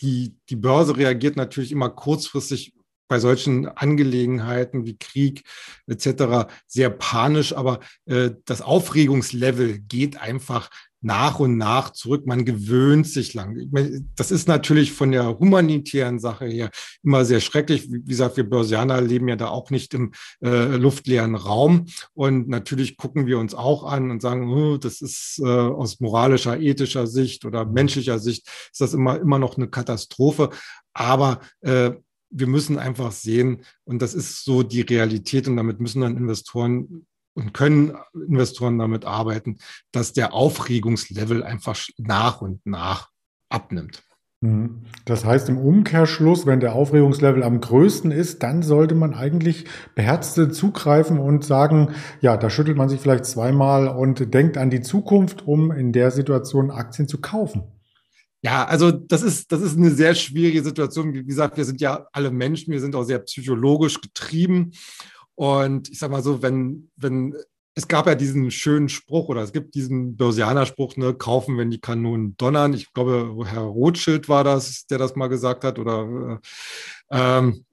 die, 0.00 0.36
die 0.48 0.56
Börse 0.56 0.96
reagiert 0.96 1.36
natürlich 1.36 1.72
immer 1.72 1.90
kurzfristig 1.90 2.74
bei 3.08 3.18
solchen 3.18 3.66
Angelegenheiten 3.66 4.84
wie 4.84 4.98
Krieg 4.98 5.44
etc. 5.86 6.52
sehr 6.66 6.90
panisch, 6.90 7.54
aber 7.54 7.80
äh, 8.04 8.30
das 8.44 8.60
Aufregungslevel 8.60 9.78
geht 9.78 10.20
einfach 10.20 10.70
nach 11.00 11.38
und 11.38 11.56
nach 11.56 11.90
zurück. 11.90 12.26
Man 12.26 12.44
gewöhnt 12.44 13.06
sich 13.06 13.34
lang. 13.34 13.68
Das 14.16 14.30
ist 14.30 14.48
natürlich 14.48 14.92
von 14.92 15.12
der 15.12 15.38
humanitären 15.38 16.18
Sache 16.18 16.46
her 16.46 16.70
immer 17.02 17.24
sehr 17.24 17.40
schrecklich. 17.40 17.90
Wie 17.90 18.02
gesagt, 18.02 18.36
wir 18.36 18.48
Börsianer 18.48 19.00
leben 19.00 19.28
ja 19.28 19.36
da 19.36 19.48
auch 19.48 19.70
nicht 19.70 19.94
im 19.94 20.12
äh, 20.42 20.76
luftleeren 20.76 21.34
Raum. 21.34 21.86
Und 22.14 22.48
natürlich 22.48 22.96
gucken 22.96 23.26
wir 23.26 23.38
uns 23.38 23.54
auch 23.54 23.84
an 23.84 24.10
und 24.10 24.22
sagen, 24.22 24.52
oh, 24.52 24.76
das 24.76 25.00
ist 25.00 25.40
äh, 25.42 25.46
aus 25.46 26.00
moralischer, 26.00 26.58
ethischer 26.58 27.06
Sicht 27.06 27.44
oder 27.44 27.64
menschlicher 27.64 28.18
Sicht 28.18 28.48
ist 28.72 28.80
das 28.80 28.94
immer, 28.94 29.20
immer 29.20 29.38
noch 29.38 29.56
eine 29.56 29.68
Katastrophe. 29.68 30.50
Aber 30.92 31.40
äh, 31.60 31.92
wir 32.30 32.46
müssen 32.46 32.78
einfach 32.78 33.12
sehen, 33.12 33.62
und 33.84 34.02
das 34.02 34.14
ist 34.14 34.44
so 34.44 34.62
die 34.62 34.82
Realität, 34.82 35.48
und 35.48 35.56
damit 35.56 35.80
müssen 35.80 36.02
dann 36.02 36.16
Investoren 36.16 37.06
und 37.38 37.54
können 37.54 37.96
Investoren 38.14 38.78
damit 38.78 39.04
arbeiten, 39.04 39.58
dass 39.92 40.12
der 40.12 40.34
Aufregungslevel 40.34 41.42
einfach 41.42 41.78
nach 41.96 42.42
und 42.42 42.66
nach 42.66 43.10
abnimmt. 43.48 44.02
Mhm. 44.40 44.82
Das 45.04 45.24
heißt 45.24 45.48
im 45.48 45.58
Umkehrschluss, 45.58 46.46
wenn 46.46 46.60
der 46.60 46.74
Aufregungslevel 46.74 47.42
am 47.42 47.60
größten 47.60 48.10
ist, 48.10 48.42
dann 48.42 48.62
sollte 48.62 48.94
man 48.94 49.14
eigentlich 49.14 49.66
beherzte 49.94 50.50
zugreifen 50.50 51.18
und 51.18 51.44
sagen, 51.44 51.94
ja, 52.20 52.36
da 52.36 52.50
schüttelt 52.50 52.76
man 52.76 52.88
sich 52.88 53.00
vielleicht 53.00 53.24
zweimal 53.24 53.88
und 53.88 54.34
denkt 54.34 54.58
an 54.58 54.70
die 54.70 54.82
Zukunft, 54.82 55.46
um 55.46 55.70
in 55.70 55.92
der 55.92 56.10
Situation 56.10 56.70
Aktien 56.70 57.08
zu 57.08 57.20
kaufen. 57.20 57.62
Ja, 58.40 58.64
also 58.66 58.92
das 58.92 59.22
ist, 59.22 59.50
das 59.50 59.60
ist 59.62 59.76
eine 59.76 59.90
sehr 59.90 60.14
schwierige 60.14 60.62
Situation. 60.62 61.12
Wie 61.12 61.24
gesagt, 61.24 61.56
wir 61.56 61.64
sind 61.64 61.80
ja 61.80 62.06
alle 62.12 62.30
Menschen, 62.30 62.72
wir 62.72 62.80
sind 62.80 62.94
auch 62.94 63.02
sehr 63.02 63.18
psychologisch 63.20 64.00
getrieben. 64.00 64.70
Und 65.38 65.88
ich 65.88 66.00
sag 66.00 66.10
mal 66.10 66.20
so, 66.20 66.42
wenn, 66.42 66.90
wenn, 66.96 67.32
es 67.76 67.86
gab 67.86 68.08
ja 68.08 68.16
diesen 68.16 68.50
schönen 68.50 68.88
Spruch 68.88 69.28
oder 69.28 69.40
es 69.40 69.52
gibt 69.52 69.76
diesen 69.76 70.16
Börsianer-Spruch, 70.16 70.96
ne, 70.96 71.14
kaufen, 71.14 71.56
wenn 71.58 71.70
die 71.70 71.80
Kanonen 71.80 72.36
donnern. 72.36 72.74
Ich 72.74 72.92
glaube, 72.92 73.44
Herr 73.46 73.60
Rothschild 73.60 74.28
war 74.28 74.42
das, 74.42 74.86
der 74.86 74.98
das 74.98 75.14
mal 75.14 75.28
gesagt 75.28 75.62
hat. 75.62 75.78
Oder 75.78 76.40
äh, 77.12 77.16
ähm, 77.16 77.64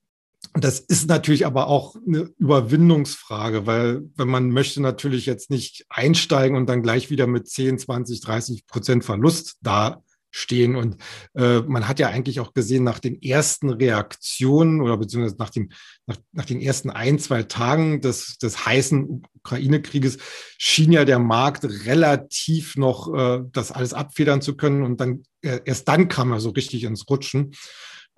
das 0.53 0.79
ist 0.79 1.09
natürlich 1.09 1.47
aber 1.47 1.65
auch 1.65 1.95
eine 2.05 2.29
Überwindungsfrage, 2.37 3.65
weil 3.65 4.03
wenn 4.15 4.27
man 4.27 4.51
möchte 4.51 4.79
natürlich 4.79 5.25
jetzt 5.25 5.49
nicht 5.49 5.87
einsteigen 5.89 6.55
und 6.55 6.67
dann 6.67 6.83
gleich 6.83 7.09
wieder 7.09 7.25
mit 7.25 7.49
10, 7.49 7.79
20, 7.79 8.21
30 8.21 8.67
Prozent 8.67 9.03
Verlust 9.03 9.57
da 9.61 10.03
stehen. 10.35 10.75
Und 10.75 10.97
äh, 11.33 11.61
man 11.61 11.87
hat 11.87 11.97
ja 11.97 12.09
eigentlich 12.09 12.41
auch 12.41 12.53
gesehen, 12.53 12.83
nach 12.83 12.99
den 12.99 13.21
ersten 13.21 13.69
Reaktionen 13.69 14.81
oder 14.81 14.97
beziehungsweise 14.97 15.37
nach, 15.39 15.49
dem, 15.49 15.69
nach, 16.07 16.17
nach 16.33 16.43
den 16.43 16.59
ersten 16.59 16.89
ein, 16.89 17.19
zwei 17.19 17.43
Tagen 17.43 18.01
des, 18.01 18.37
des 18.37 18.65
heißen 18.65 19.23
Ukraine-Krieges 19.35 20.17
schien 20.57 20.91
ja 20.91 21.05
der 21.05 21.19
Markt 21.19 21.63
relativ 21.85 22.75
noch 22.75 23.13
äh, 23.13 23.43
das 23.53 23.71
alles 23.71 23.93
abfedern 23.93 24.41
zu 24.41 24.57
können. 24.57 24.83
Und 24.83 24.99
dann 24.99 25.23
äh, 25.41 25.61
erst 25.63 25.87
dann 25.87 26.09
kam 26.09 26.33
er 26.33 26.41
so 26.41 26.49
richtig 26.49 26.83
ins 26.83 27.09
Rutschen. 27.09 27.55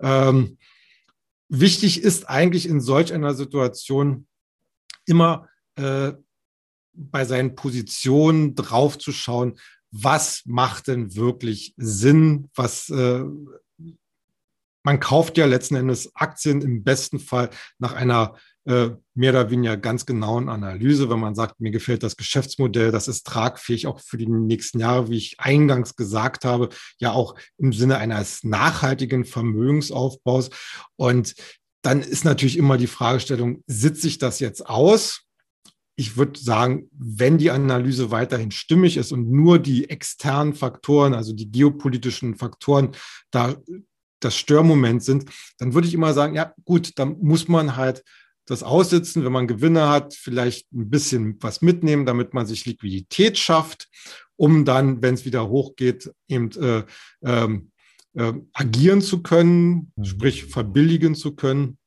Ähm, 0.02 0.58
wichtig 1.48 2.02
ist 2.02 2.28
eigentlich 2.28 2.68
in 2.68 2.80
solch 2.80 3.12
einer 3.12 3.34
Situation 3.34 4.26
immer 5.06 5.48
äh, 5.76 6.14
bei 6.94 7.24
seinen 7.24 7.54
Positionen 7.54 8.56
draufzuschauen, 8.56 9.60
was 9.90 10.42
macht 10.44 10.88
denn 10.88 11.14
wirklich 11.16 11.74
Sinn? 11.76 12.50
Was 12.54 12.88
äh, 12.90 13.24
man 14.82 15.00
kauft 15.00 15.36
ja 15.36 15.46
letzten 15.46 15.74
Endes 15.74 16.14
Aktien 16.14 16.62
im 16.62 16.82
besten 16.82 17.18
Fall 17.18 17.50
nach 17.78 17.92
einer 17.92 18.36
äh, 18.64 18.90
mehr 19.14 19.32
oder 19.32 19.50
weniger 19.50 19.76
ganz 19.76 20.06
genauen 20.06 20.48
Analyse, 20.48 21.10
wenn 21.10 21.20
man 21.20 21.34
sagt, 21.34 21.60
mir 21.60 21.70
gefällt 21.70 22.02
das 22.02 22.16
Geschäftsmodell, 22.16 22.92
das 22.92 23.08
ist 23.08 23.26
tragfähig 23.26 23.86
auch 23.86 24.00
für 24.00 24.18
die 24.18 24.28
nächsten 24.28 24.78
Jahre, 24.78 25.10
wie 25.10 25.16
ich 25.16 25.40
eingangs 25.40 25.96
gesagt 25.96 26.44
habe, 26.44 26.68
ja 26.98 27.12
auch 27.12 27.34
im 27.56 27.72
Sinne 27.72 27.98
eines 27.98 28.44
nachhaltigen 28.44 29.24
Vermögensaufbaus. 29.24 30.50
Und 30.96 31.34
dann 31.82 32.00
ist 32.00 32.24
natürlich 32.24 32.56
immer 32.56 32.76
die 32.76 32.86
Fragestellung, 32.86 33.62
sitze 33.66 34.06
ich 34.06 34.18
das 34.18 34.40
jetzt 34.40 34.66
aus? 34.66 35.27
Ich 35.98 36.16
würde 36.16 36.38
sagen, 36.38 36.88
wenn 36.92 37.38
die 37.38 37.50
Analyse 37.50 38.12
weiterhin 38.12 38.52
stimmig 38.52 38.96
ist 38.96 39.10
und 39.10 39.32
nur 39.32 39.58
die 39.58 39.90
externen 39.90 40.54
Faktoren, 40.54 41.12
also 41.12 41.32
die 41.32 41.50
geopolitischen 41.50 42.36
Faktoren, 42.36 42.92
da 43.32 43.56
das 44.20 44.36
Störmoment 44.36 45.02
sind, 45.02 45.24
dann 45.58 45.74
würde 45.74 45.88
ich 45.88 45.94
immer 45.94 46.14
sagen, 46.14 46.36
ja 46.36 46.54
gut, 46.64 46.92
dann 47.00 47.18
muss 47.20 47.48
man 47.48 47.74
halt 47.74 48.04
das 48.46 48.62
aussitzen, 48.62 49.24
wenn 49.24 49.32
man 49.32 49.48
Gewinne 49.48 49.88
hat, 49.88 50.14
vielleicht 50.14 50.72
ein 50.72 50.88
bisschen 50.88 51.36
was 51.40 51.62
mitnehmen, 51.62 52.06
damit 52.06 52.32
man 52.32 52.46
sich 52.46 52.64
Liquidität 52.64 53.36
schafft, 53.36 53.88
um 54.36 54.64
dann, 54.64 55.02
wenn 55.02 55.14
es 55.14 55.24
wieder 55.24 55.48
hochgeht, 55.48 56.12
eben 56.28 56.52
äh, 56.52 56.84
ähm, 57.24 57.72
äh, 58.14 58.34
agieren 58.52 59.02
zu 59.02 59.22
können, 59.22 59.92
mhm. 59.96 60.04
sprich 60.04 60.44
verbilligen 60.44 61.16
zu 61.16 61.34
können. 61.34 61.77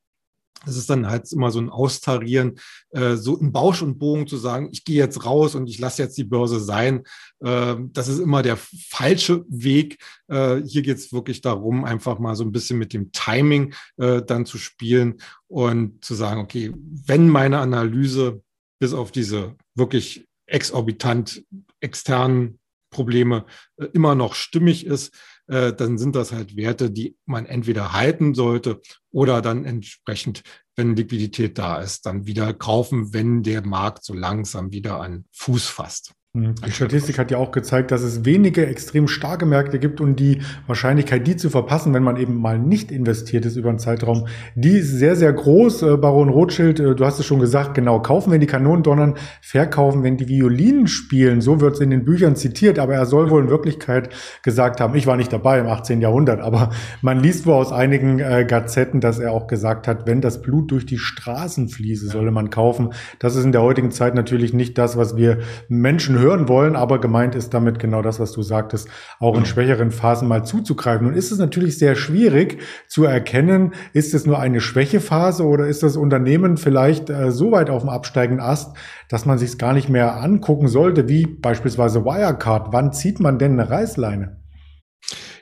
Es 0.66 0.78
ist 0.78 0.90
dann 0.90 1.10
halt 1.10 1.32
immer 1.32 1.50
so 1.52 1.60
ein 1.60 1.70
Austarieren, 1.70 2.60
äh, 2.92 3.16
so 3.16 3.38
in 3.38 3.52
Bausch 3.52 3.82
und 3.82 3.98
Bogen 3.98 4.28
zu 4.28 4.38
sagen, 4.38 4.70
ich 4.72 4.84
gehe 4.86 4.98
jetzt 4.98 5.26
raus 5.26 5.56
und 5.56 5.68
ich 5.68 5.80
lasse 5.80 6.04
jetzt 6.04 6.18
die 6.18 6.24
Börse 6.24 6.60
sein. 6.60 7.04
Äh, 7.40 7.76
das 7.94 8.08
ist 8.08 8.20
immer 8.20 8.42
der 8.42 8.58
falsche 8.58 9.44
Weg. 9.50 9.98
Äh, 10.28 10.62
hier 10.66 10.84
geht 10.84 10.98
es 10.98 11.12
wirklich 11.12 11.42
darum, 11.42 11.84
einfach 11.84 12.20
mal 12.20 12.36
so 12.36 12.44
ein 12.44 12.52
bisschen 12.52 12.78
mit 12.78 12.94
dem 12.94 13.12
Timing 13.12 13.74
äh, 13.98 14.22
dann 14.22 14.46
zu 14.46 14.58
spielen 14.58 15.16
und 15.48 16.04
zu 16.04 16.14
sagen, 16.14 16.42
okay, 16.42 16.74
wenn 16.76 17.28
meine 17.28 17.60
Analyse 17.60 18.42
bis 18.80 18.94
auf 18.94 19.12
diese 19.12 19.56
wirklich 19.76 20.28
exorbitant 20.46 21.44
externen 21.80 22.60
Probleme 22.92 23.46
äh, 23.78 23.86
immer 23.94 24.16
noch 24.16 24.36
stimmig 24.36 24.86
ist, 24.86 25.14
äh, 25.48 25.74
dann 25.74 25.98
sind 25.98 26.16
das 26.16 26.32
halt 26.32 26.56
Werte, 26.56 26.92
die 26.92 27.18
man 27.26 27.46
entweder 27.46 27.94
halten 27.94 28.34
sollte 28.34 28.82
oder 29.12 29.42
dann 29.42 29.66
entsprechend, 29.66 30.44
wenn 30.76 30.96
Liquidität 30.96 31.58
da 31.58 31.82
ist, 31.82 32.06
dann 32.06 32.26
wieder 32.26 32.54
kaufen, 32.54 33.14
wenn 33.14 33.44
der 33.44 33.66
Markt 33.66 34.04
so 34.04 34.14
langsam 34.14 34.72
wieder 34.72 35.02
an 35.02 35.26
Fuß 35.34 35.68
fasst. 35.68 36.14
Mhm. 36.34 36.56
Die 36.66 36.72
Statistik 36.72 37.20
hat 37.20 37.30
ja 37.30 37.38
auch 37.40 37.52
gezeigt, 37.52 37.92
dass 37.92 38.04
es 38.04 38.24
wenige 38.24 38.66
extrem 38.66 39.10
starke 39.10 39.46
Märkte 39.46 39.80
gibt 39.80 40.00
und 40.00 40.18
die 40.18 40.40
Wahrscheinlichkeit, 40.66 41.28
die 41.28 41.36
zu 41.36 41.50
verpassen, 41.50 41.94
wenn 41.94 42.04
man 42.04 42.16
eben 42.16 42.38
mal 42.38 42.58
nicht 42.58 42.90
investiert 42.90 43.46
ist 43.46 43.58
über 43.58 43.68
einen 43.68 43.80
Zeitraum, 43.80 44.28
die 44.56 44.78
ist 44.78 44.92
sehr, 44.92 45.18
sehr 45.18 45.34
groß. 45.34 45.82
Äh, 45.82 45.98
Baron 45.98 46.30
Rothschild, 46.30 46.80
äh, 46.80 46.96
du 46.96 47.06
hast 47.06 47.20
es 47.20 47.26
schon 47.26 47.42
gesagt, 47.42 47.74
genau, 47.74 48.02
kaufen, 48.02 48.32
wenn 48.32 48.40
die 48.40 48.48
Kanonen 48.48 48.82
donnern, 48.82 49.16
verkaufen, 49.42 50.04
wenn 50.04 50.16
die 50.16 50.30
Violinen 50.30 50.88
spielen. 50.88 51.42
So 51.42 51.60
wird 51.60 51.74
es 51.74 51.80
in 51.82 51.90
den 51.90 52.06
Büchern 52.06 52.38
zitiert, 52.38 52.80
aber 52.80 52.94
er 52.94 53.06
soll 53.06 53.30
wohl 53.30 53.44
in 53.44 53.50
Wirklichkeit 53.50 54.08
gesagt 54.42 54.80
haben, 54.80 54.96
ich 54.96 55.08
war 55.08 55.18
nicht 55.18 55.34
dabei 55.34 55.60
im 55.60 55.68
18. 55.68 56.00
Jahrhundert, 56.00 56.40
aber 56.40 56.70
man 57.02 57.20
liest 57.20 57.46
wohl 57.46 57.56
aus 57.56 57.74
einigen 57.74 58.20
äh, 58.20 58.46
Gazetten, 58.48 59.02
dass 59.02 59.20
er 59.20 59.34
auch 59.34 59.48
gesagt 59.48 59.86
hat, 59.86 60.08
wenn 60.08 60.22
das 60.22 60.42
Blut 60.42 60.72
durch 60.72 60.86
die 60.86 60.98
Straßen 60.98 61.68
fließe, 61.68 62.08
solle 62.08 62.32
man 62.32 62.50
kaufen. 62.50 62.94
Das 63.20 63.36
ist 63.36 63.44
in 63.44 63.52
der 63.52 63.64
heutigen 63.64 63.92
Zeit 63.92 64.16
natürlich 64.16 64.54
nicht 64.54 64.78
das, 64.78 64.96
was 64.96 65.18
wir 65.18 65.40
Menschen 65.68 66.21
hören 66.22 66.48
wollen, 66.48 66.76
aber 66.76 67.00
gemeint 67.00 67.36
ist 67.36 67.54
damit 67.54 67.80
genau 67.80 68.02
das, 68.02 68.20
was 68.20 68.32
du 68.32 68.42
sagtest, 68.42 68.88
auch 69.20 69.38
in 69.38 69.46
schwächeren 69.46 69.92
Phasen 69.92 70.28
mal 70.28 70.46
zuzugreifen. 70.46 71.08
Und 71.08 71.14
ist 71.14 71.32
es 71.32 71.40
natürlich 71.40 71.78
sehr 71.78 71.96
schwierig 71.96 72.60
zu 72.88 73.04
erkennen, 73.04 73.74
ist 73.94 74.14
es 74.14 74.26
nur 74.26 74.40
eine 74.40 74.62
Schwächephase 74.62 75.44
oder 75.46 75.68
ist 75.68 75.84
das 75.84 75.98
Unternehmen 75.98 76.58
vielleicht 76.58 77.10
äh, 77.10 77.32
so 77.32 77.52
weit 77.52 77.70
auf 77.70 77.82
dem 77.82 77.90
absteigenden 77.90 78.46
Ast, 78.46 78.76
dass 79.10 79.26
man 79.26 79.38
sich 79.38 79.50
es 79.50 79.58
gar 79.58 79.74
nicht 79.74 79.90
mehr 79.90 80.22
angucken 80.22 80.68
sollte, 80.68 81.08
wie 81.08 81.26
beispielsweise 81.26 82.06
Wirecard. 82.06 82.72
Wann 82.72 82.94
zieht 82.94 83.20
man 83.20 83.40
denn 83.40 83.60
eine 83.60 83.70
Reißleine? 83.70 84.42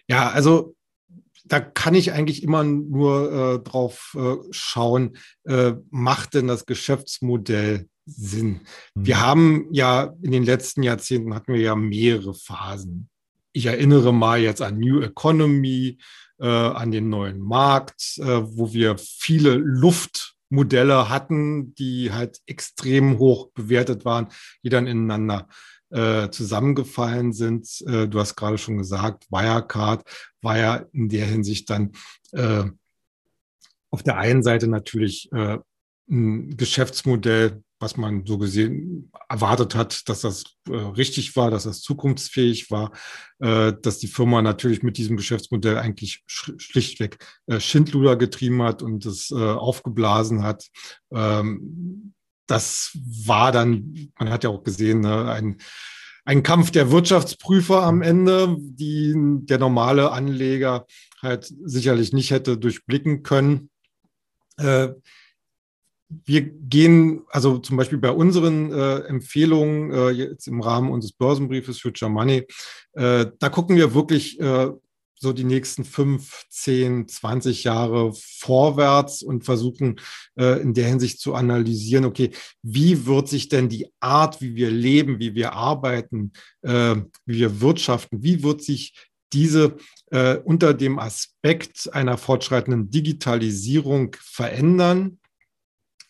Ja, 0.07 0.29
also 0.29 0.75
da 1.45 1.59
kann 1.59 1.95
ich 1.95 2.13
eigentlich 2.13 2.43
immer 2.43 2.63
nur 2.63 3.31
äh, 3.31 3.59
drauf 3.59 4.15
äh, 4.17 4.35
schauen, 4.51 5.17
äh, 5.45 5.73
macht 5.89 6.35
denn 6.35 6.47
das 6.47 6.65
Geschäftsmodell 6.65 7.88
Sinn. 8.09 8.61
Wir 8.95 9.15
mhm. 9.15 9.21
haben 9.21 9.67
ja 9.71 10.13
in 10.21 10.31
den 10.31 10.43
letzten 10.43 10.83
Jahrzehnten 10.83 11.33
hatten 11.33 11.53
wir 11.53 11.61
ja 11.61 11.75
mehrere 11.75 12.33
Phasen. 12.33 13.09
Ich 13.51 13.65
erinnere 13.65 14.13
mal 14.13 14.39
jetzt 14.39 14.61
an 14.61 14.79
New 14.79 15.01
Economy, 15.01 15.97
äh, 16.39 16.47
an 16.47 16.91
den 16.91 17.09
neuen 17.09 17.39
Markt, 17.39 18.17
äh, 18.19 18.25
wo 18.25 18.73
wir 18.73 18.97
viele 18.97 19.55
Luftmodelle 19.55 21.09
hatten, 21.09 21.73
die 21.75 22.11
halt 22.11 22.39
extrem 22.45 23.17
hoch 23.17 23.51
bewertet 23.53 24.05
waren, 24.05 24.27
die 24.63 24.69
dann 24.69 24.87
ineinander 24.87 25.47
äh, 25.89 26.29
zusammengefallen 26.29 27.33
sind. 27.33 27.81
Äh, 27.87 28.07
du 28.07 28.19
hast 28.19 28.35
gerade 28.35 28.57
schon 28.57 28.77
gesagt, 28.77 29.25
Wirecard 29.29 30.03
war 30.41 30.57
ja 30.57 30.85
in 30.93 31.09
der 31.09 31.25
Hinsicht 31.25 31.69
dann 31.69 31.91
äh, 32.31 32.65
auf 33.91 34.03
der 34.03 34.17
einen 34.17 34.43
Seite 34.43 34.67
natürlich 34.67 35.31
äh, 35.31 35.57
ein 36.09 36.57
Geschäftsmodell, 36.57 37.63
was 37.79 37.97
man 37.97 38.25
so 38.25 38.37
gesehen 38.37 39.11
erwartet 39.29 39.75
hat, 39.75 40.09
dass 40.09 40.21
das 40.21 40.55
äh, 40.69 40.75
richtig 40.75 41.35
war, 41.35 41.49
dass 41.49 41.63
das 41.63 41.81
zukunftsfähig 41.81 42.69
war, 42.71 42.91
äh, 43.39 43.73
dass 43.81 43.99
die 43.99 44.07
Firma 44.07 44.41
natürlich 44.41 44.83
mit 44.83 44.97
diesem 44.97 45.17
Geschäftsmodell 45.17 45.77
eigentlich 45.77 46.23
sch 46.27 46.51
schlichtweg 46.57 47.17
äh, 47.47 47.59
Schindluder 47.59 48.15
getrieben 48.17 48.61
hat 48.61 48.81
und 48.81 49.05
es 49.05 49.31
äh, 49.31 49.35
aufgeblasen 49.35 50.43
hat. 50.43 50.67
Ähm, 51.13 52.13
das 52.47 52.97
war 53.25 53.51
dann, 53.51 54.11
man 54.17 54.29
hat 54.29 54.43
ja 54.43 54.49
auch 54.49 54.63
gesehen, 54.63 55.01
ne, 55.01 55.31
ein, 55.31 55.57
ein 56.25 56.43
Kampf 56.43 56.71
der 56.71 56.91
Wirtschaftsprüfer 56.91 57.83
am 57.83 58.01
Ende, 58.01 58.55
die 58.59 59.13
der 59.15 59.59
normale 59.59 60.11
Anleger 60.11 60.85
halt 61.21 61.51
sicherlich 61.63 62.11
nicht 62.11 62.31
hätte 62.31 62.57
durchblicken 62.57 63.23
können. 63.23 63.69
Äh, 64.57 64.89
wir 66.25 66.41
gehen, 66.41 67.21
also 67.29 67.59
zum 67.59 67.77
Beispiel 67.77 67.99
bei 67.99 68.11
unseren 68.11 68.71
äh, 68.71 68.99
Empfehlungen 69.01 69.91
äh, 69.91 70.09
jetzt 70.09 70.47
im 70.47 70.61
Rahmen 70.61 70.91
unseres 70.91 71.13
Börsenbriefes 71.13 71.79
Future 71.79 72.09
Money, 72.09 72.47
äh, 72.93 73.27
da 73.37 73.49
gucken 73.49 73.75
wir 73.75 73.93
wirklich 73.93 74.39
äh, 74.39 74.71
so 75.21 75.33
die 75.33 75.43
nächsten 75.43 75.83
fünf, 75.83 76.45
zehn, 76.49 77.07
zwanzig 77.07 77.65
Jahre 77.65 78.13
vorwärts 78.13 79.21
und 79.21 79.43
versuchen 79.43 79.99
äh, 80.37 80.61
in 80.61 80.73
der 80.73 80.87
Hinsicht 80.87 81.19
zu 81.19 81.35
analysieren, 81.35 82.05
okay, 82.05 82.31
wie 82.63 83.05
wird 83.05 83.27
sich 83.27 83.49
denn 83.49 83.67
die 83.67 83.89
Art, 83.99 84.41
wie 84.41 84.55
wir 84.55 84.71
leben, 84.71 85.19
wie 85.19 85.35
wir 85.35 85.53
arbeiten, 85.53 86.31
äh, 86.61 86.95
wie 87.25 87.39
wir 87.39 87.61
wirtschaften, 87.61 88.23
wie 88.23 88.43
wird 88.43 88.63
sich 88.63 88.93
diese 89.33 89.75
äh, 90.09 90.37
unter 90.37 90.73
dem 90.73 90.97
Aspekt 90.97 91.93
einer 91.93 92.17
fortschreitenden 92.17 92.89
Digitalisierung 92.89 94.15
verändern? 94.19 95.18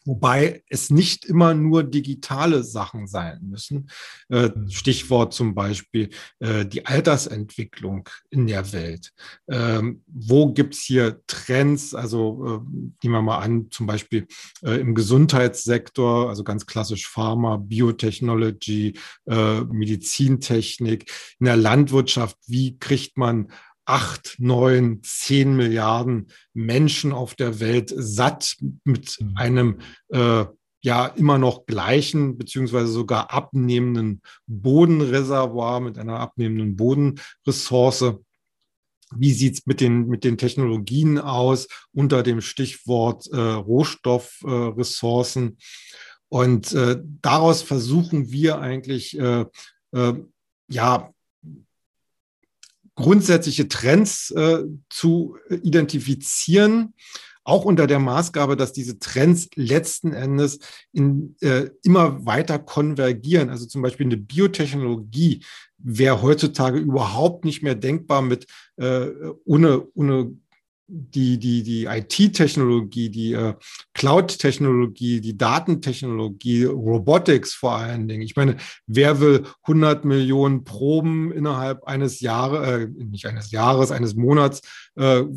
Wobei 0.05 0.63
es 0.69 0.89
nicht 0.89 1.25
immer 1.25 1.53
nur 1.53 1.83
digitale 1.83 2.63
Sachen 2.63 3.05
sein 3.07 3.39
müssen. 3.41 3.89
Äh, 4.29 4.49
mhm. 4.49 4.69
Stichwort 4.69 5.33
zum 5.33 5.53
Beispiel 5.53 6.09
äh, 6.39 6.65
die 6.65 6.85
Altersentwicklung 6.85 8.07
in 8.29 8.47
der 8.47 8.71
Welt. 8.71 9.11
Ähm, 9.49 10.03
wo 10.07 10.53
gibt's 10.53 10.81
hier 10.83 11.21
Trends? 11.27 11.93
Also 11.93 12.45
äh, 12.45 12.59
nehmen 13.03 13.15
wir 13.15 13.21
mal 13.21 13.39
an, 13.39 13.67
zum 13.71 13.87
Beispiel 13.87 14.27
im 14.61 14.95
Gesundheitssektor, 14.95 16.29
also 16.29 16.43
ganz 16.43 16.65
klassisch 16.65 17.07
Pharma, 17.07 17.57
Biotechnology, 17.57 18.97
Medizintechnik. 19.25 21.11
In 21.39 21.45
der 21.45 21.57
Landwirtschaft, 21.57 22.37
wie 22.47 22.77
kriegt 22.77 23.17
man 23.17 23.51
acht, 23.89 24.35
neun, 24.37 25.01
zehn 25.03 25.55
Milliarden 25.55 26.27
Menschen 26.53 27.11
auf 27.11 27.35
der 27.35 27.59
Welt 27.59 27.93
satt 27.95 28.55
mit 28.83 29.17
mhm. 29.19 29.33
einem 29.35 29.79
äh, 30.09 30.45
ja 30.81 31.07
immer 31.07 31.37
noch 31.37 31.65
gleichen 31.65 32.37
beziehungsweise 32.37 32.87
sogar 32.87 33.33
abnehmenden 33.33 34.21
Bodenreservoir, 34.47 35.79
mit 35.79 35.97
einer 35.97 36.19
abnehmenden 36.19 36.75
Bodenressource. 36.75 38.13
Wie 39.15 39.33
sieht's 39.33 39.65
mit 39.65 39.81
den, 39.81 40.07
mit 40.07 40.23
den 40.23 40.37
Technologien 40.37 41.17
aus 41.17 41.67
unter 41.91 42.21
dem 42.21 42.41
Stichwort 42.41 43.25
äh, 43.31 43.37
Rohstoffressourcen? 43.37 45.47
Äh, 45.47 45.55
und 46.29 46.71
äh, 46.73 47.01
daraus 47.21 47.63
versuchen 47.63 48.31
wir 48.31 48.59
eigentlich, 48.59 49.19
äh, 49.19 49.45
äh, 49.93 50.13
ja, 50.69 51.11
grundsätzliche 52.99 53.67
Trends 53.67 54.31
äh, 54.31 54.63
zu 54.89 55.37
identifizieren, 55.49 56.93
auch 57.45 57.65
unter 57.65 57.87
der 57.87 57.99
Maßgabe, 57.99 58.57
dass 58.57 58.73
diese 58.73 58.99
Trends 58.99 59.49
letzten 59.55 60.13
Endes 60.13 60.59
in, 60.91 61.35
äh, 61.41 61.69
immer 61.83 62.25
weiter 62.25 62.59
konvergieren. 62.59 63.49
Also 63.49 63.65
zum 63.65 63.81
Beispiel 63.81 64.05
eine 64.05 64.17
Biotechnologie 64.17 65.43
wäre 65.77 66.21
heutzutage 66.21 66.77
überhaupt 66.77 67.45
nicht 67.45 67.63
mehr 67.63 67.75
denkbar 67.75 68.21
mit 68.21 68.45
äh, 68.75 69.07
ohne, 69.45 69.87
ohne 69.95 70.35
die, 70.89 71.37
die, 71.37 71.61
die 71.61 71.85
IT-Technologie, 71.85 73.09
die 73.09 73.33
äh, 73.33 73.53
Cloud-Technologie, 73.93 75.21
die 75.21 75.37
Datentechnologie, 75.37 76.65
Robotics 76.65 77.53
vor 77.53 77.75
allen 77.75 78.07
Dingen. 78.07 78.23
Ich 78.23 78.35
meine, 78.35 78.57
wer 78.87 79.19
will 79.19 79.45
100 79.63 80.03
Millionen 80.03 80.63
Proben 80.63 81.31
innerhalb 81.31 81.83
eines 81.83 82.21
Jahres, 82.21 82.67
äh, 82.67 82.87
nicht 82.87 83.27
eines 83.27 83.51
Jahres, 83.51 83.91
eines 83.91 84.15
Monats 84.15 84.61
äh, 84.97 85.19
äh, 85.19 85.27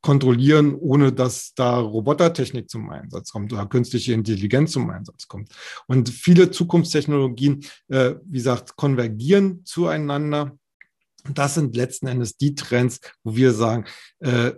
kontrollieren, 0.00 0.74
ohne 0.74 1.12
dass 1.12 1.52
da 1.54 1.78
Robotertechnik 1.78 2.70
zum 2.70 2.88
Einsatz 2.90 3.30
kommt 3.30 3.52
oder 3.52 3.66
künstliche 3.66 4.14
Intelligenz 4.14 4.72
zum 4.72 4.88
Einsatz 4.88 5.28
kommt. 5.28 5.50
Und 5.86 6.08
viele 6.08 6.50
Zukunftstechnologien, 6.50 7.64
äh, 7.88 8.14
wie 8.24 8.38
gesagt, 8.38 8.76
konvergieren 8.76 9.64
zueinander. 9.64 10.56
das 11.34 11.54
sind 11.54 11.76
letzten 11.76 12.06
Endes 12.06 12.38
die 12.38 12.54
Trends, 12.54 13.00
wo 13.22 13.36
wir 13.36 13.52
sagen, 13.52 13.84
äh, 14.20 14.52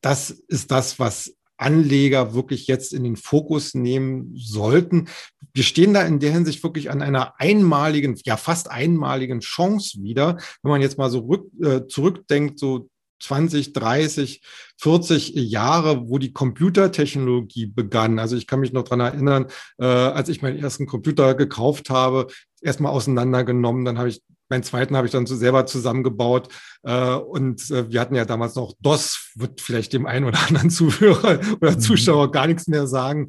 das 0.00 0.30
ist 0.30 0.70
das, 0.70 0.98
was 0.98 1.34
Anleger 1.60 2.32
wirklich 2.34 2.66
jetzt 2.66 2.94
in 2.94 3.04
den 3.04 3.16
Fokus 3.16 3.74
nehmen 3.74 4.32
sollten. 4.34 5.08
Wir 5.52 5.62
stehen 5.62 5.92
da 5.92 6.02
in 6.02 6.18
der 6.18 6.32
Hinsicht 6.32 6.62
wirklich 6.62 6.90
an 6.90 7.02
einer 7.02 7.34
einmaligen, 7.38 8.18
ja 8.24 8.38
fast 8.38 8.70
einmaligen 8.70 9.40
Chance 9.40 10.02
wieder. 10.02 10.38
Wenn 10.62 10.70
man 10.70 10.80
jetzt 10.80 10.96
mal 10.96 11.10
so 11.10 11.20
rück, 11.20 11.50
äh, 11.62 11.86
zurückdenkt, 11.86 12.58
so 12.58 12.88
20, 13.22 13.74
30, 13.74 14.40
40 14.78 15.34
Jahre, 15.34 16.08
wo 16.08 16.16
die 16.16 16.32
Computertechnologie 16.32 17.66
begann. 17.66 18.18
Also 18.18 18.36
ich 18.36 18.46
kann 18.46 18.60
mich 18.60 18.72
noch 18.72 18.84
dran 18.84 19.00
erinnern, 19.00 19.46
äh, 19.78 19.84
als 19.84 20.30
ich 20.30 20.40
meinen 20.40 20.58
ersten 20.58 20.86
Computer 20.86 21.34
gekauft 21.34 21.90
habe, 21.90 22.28
erstmal 22.62 22.92
auseinandergenommen, 22.92 23.84
dann 23.84 23.98
habe 23.98 24.08
ich 24.08 24.22
meinen 24.50 24.62
zweiten 24.62 24.96
habe 24.96 25.06
ich 25.06 25.12
dann 25.12 25.26
so 25.26 25.36
selber 25.36 25.66
zusammengebaut. 25.66 26.48
Äh, 26.82 27.14
und 27.14 27.70
äh, 27.70 27.90
wir 27.90 28.00
hatten 28.00 28.14
ja 28.14 28.24
damals 28.24 28.54
noch 28.54 28.74
DOS, 28.80 29.30
wird 29.34 29.60
vielleicht 29.60 29.92
dem 29.92 30.06
einen 30.06 30.26
oder 30.26 30.38
anderen 30.48 30.70
Zuhörer 30.70 31.40
oder 31.60 31.72
mhm. 31.72 31.80
Zuschauer 31.80 32.30
gar 32.30 32.46
nichts 32.46 32.66
mehr 32.66 32.86
sagen. 32.86 33.28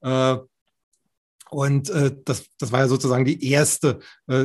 Äh, 0.00 0.36
und 1.54 1.88
äh, 1.90 2.10
das, 2.24 2.46
das 2.58 2.72
war 2.72 2.80
ja 2.80 2.88
sozusagen 2.88 3.24
die 3.24 3.48
erste, 3.48 4.00
äh, 4.26 4.42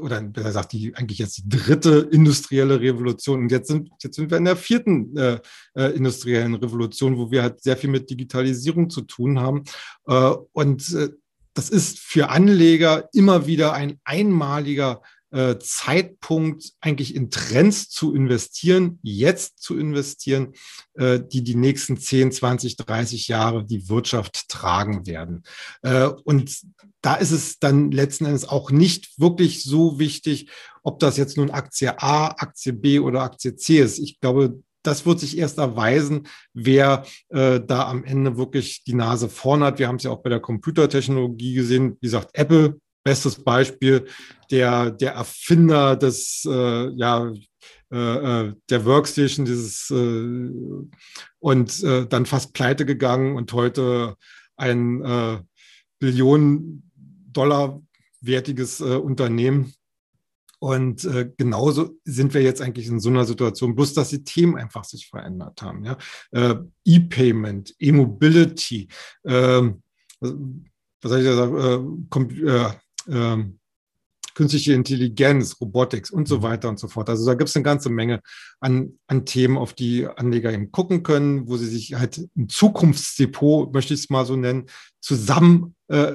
oder 0.00 0.22
besser 0.22 0.48
gesagt, 0.48 0.72
die 0.72 0.94
eigentlich 0.94 1.18
jetzt 1.18 1.36
die 1.36 1.48
dritte 1.48 2.08
industrielle 2.10 2.80
Revolution. 2.80 3.40
Und 3.40 3.52
jetzt 3.52 3.68
sind, 3.68 3.90
jetzt 4.02 4.16
sind 4.16 4.30
wir 4.30 4.38
in 4.38 4.46
der 4.46 4.56
vierten 4.56 5.14
äh, 5.14 5.40
äh, 5.74 5.94
industriellen 5.94 6.54
Revolution, 6.54 7.18
wo 7.18 7.30
wir 7.30 7.42
halt 7.42 7.62
sehr 7.62 7.76
viel 7.76 7.90
mit 7.90 8.08
Digitalisierung 8.08 8.88
zu 8.88 9.02
tun 9.02 9.40
haben. 9.40 9.64
Äh, 10.06 10.32
und 10.52 10.94
äh, 10.94 11.10
das 11.52 11.68
ist 11.68 11.98
für 11.98 12.30
Anleger 12.30 13.10
immer 13.12 13.46
wieder 13.46 13.74
ein 13.74 14.00
einmaliger 14.04 15.02
äh, 15.32 15.58
Zeitpunkt, 15.58 16.72
eigentlich 16.80 17.14
in 17.14 17.30
Trends 17.30 17.88
zu 17.88 18.14
investieren, 18.14 18.98
jetzt 19.02 19.62
zu 19.62 19.78
investieren, 19.78 20.52
äh, 20.94 21.20
die 21.20 21.42
die 21.42 21.54
nächsten 21.54 21.96
10, 21.96 22.32
20, 22.32 22.76
30 22.76 23.28
Jahre 23.28 23.64
die 23.64 23.88
Wirtschaft 23.88 24.48
tragen 24.48 25.06
werden. 25.06 25.42
Äh, 25.82 26.06
und 26.24 26.60
da 27.00 27.14
ist 27.14 27.32
es 27.32 27.58
dann 27.58 27.90
letzten 27.90 28.26
Endes 28.26 28.48
auch 28.48 28.70
nicht 28.70 29.18
wirklich 29.18 29.64
so 29.64 29.98
wichtig, 29.98 30.50
ob 30.82 30.98
das 30.98 31.16
jetzt 31.16 31.36
nun 31.36 31.50
Aktie 31.50 32.00
A, 32.00 32.28
Aktie 32.28 32.72
B 32.72 32.98
oder 33.00 33.22
Aktie 33.22 33.56
C 33.56 33.78
ist. 33.78 33.98
Ich 33.98 34.20
glaube, 34.20 34.60
das 34.82 35.06
wird 35.06 35.20
sich 35.20 35.38
erst 35.38 35.58
erweisen, 35.58 36.28
wer 36.54 37.04
äh, 37.28 37.60
da 37.60 37.88
am 37.88 38.04
Ende 38.04 38.36
wirklich 38.36 38.82
die 38.84 38.94
Nase 38.94 39.28
vorn 39.28 39.62
hat. 39.62 39.78
Wir 39.78 39.88
haben 39.88 39.96
es 39.96 40.02
ja 40.02 40.10
auch 40.10 40.22
bei 40.22 40.30
der 40.30 40.40
Computertechnologie 40.40 41.54
gesehen. 41.54 41.96
Wie 42.00 42.06
gesagt, 42.06 42.30
Apple 42.34 42.80
Bestes 43.04 43.36
Beispiel, 43.42 44.06
der, 44.50 44.90
der 44.90 45.12
Erfinder 45.12 45.96
des, 45.96 46.46
äh, 46.46 46.90
ja, 46.90 47.32
äh, 47.92 47.96
äh, 47.96 48.54
der 48.70 48.84
Workstation, 48.86 49.44
dieses 49.44 49.90
äh, 49.90 50.50
und 51.40 51.82
äh, 51.82 52.06
dann 52.06 52.24
fast 52.26 52.54
pleite 52.54 52.86
gegangen 52.86 53.36
und 53.36 53.52
heute 53.52 54.16
ein 54.56 55.04
äh, 55.04 55.40
Billionen 55.98 56.90
Dollar 57.32 57.82
wertiges 58.20 58.80
Unternehmen. 58.80 59.74
Und 60.60 61.04
äh, 61.04 61.28
genauso 61.36 61.98
sind 62.04 62.34
wir 62.34 62.42
jetzt 62.42 62.60
eigentlich 62.62 62.86
in 62.86 63.00
so 63.00 63.08
einer 63.08 63.24
Situation, 63.24 63.74
bloß 63.74 63.94
dass 63.94 64.10
die 64.10 64.22
Themen 64.22 64.56
einfach 64.56 64.84
sich 64.84 65.08
verändert 65.08 65.60
haben. 65.60 65.84
Ja? 65.84 65.98
Äh, 66.30 66.54
E-Payment, 66.84 67.74
E-Mobility, 67.80 68.86
äh, 69.24 69.62
was 70.20 71.10
soll 71.10 71.20
ich 71.20 71.26
sagen, 71.26 72.46
äh, 72.46 72.70
ähm, 73.08 73.58
künstliche 74.34 74.72
Intelligenz, 74.72 75.60
Robotics 75.60 76.10
und 76.10 76.26
so 76.26 76.38
mhm. 76.38 76.42
weiter 76.42 76.68
und 76.68 76.78
so 76.78 76.88
fort. 76.88 77.08
Also 77.08 77.26
da 77.26 77.34
gibt 77.34 77.48
es 77.48 77.56
eine 77.56 77.64
ganze 77.64 77.90
Menge 77.90 78.20
an, 78.60 78.98
an 79.06 79.26
Themen, 79.26 79.58
auf 79.58 79.72
die 79.72 80.06
Anleger 80.06 80.52
eben 80.52 80.72
gucken 80.72 81.02
können, 81.02 81.48
wo 81.48 81.56
sie 81.56 81.68
sich 81.68 81.94
halt 81.94 82.28
ein 82.36 82.48
Zukunftsdepot, 82.48 83.72
möchte 83.72 83.94
ich 83.94 84.00
es 84.00 84.10
mal 84.10 84.24
so 84.24 84.36
nennen, 84.36 84.66
zusammen 85.00 85.74
äh, 85.88 86.12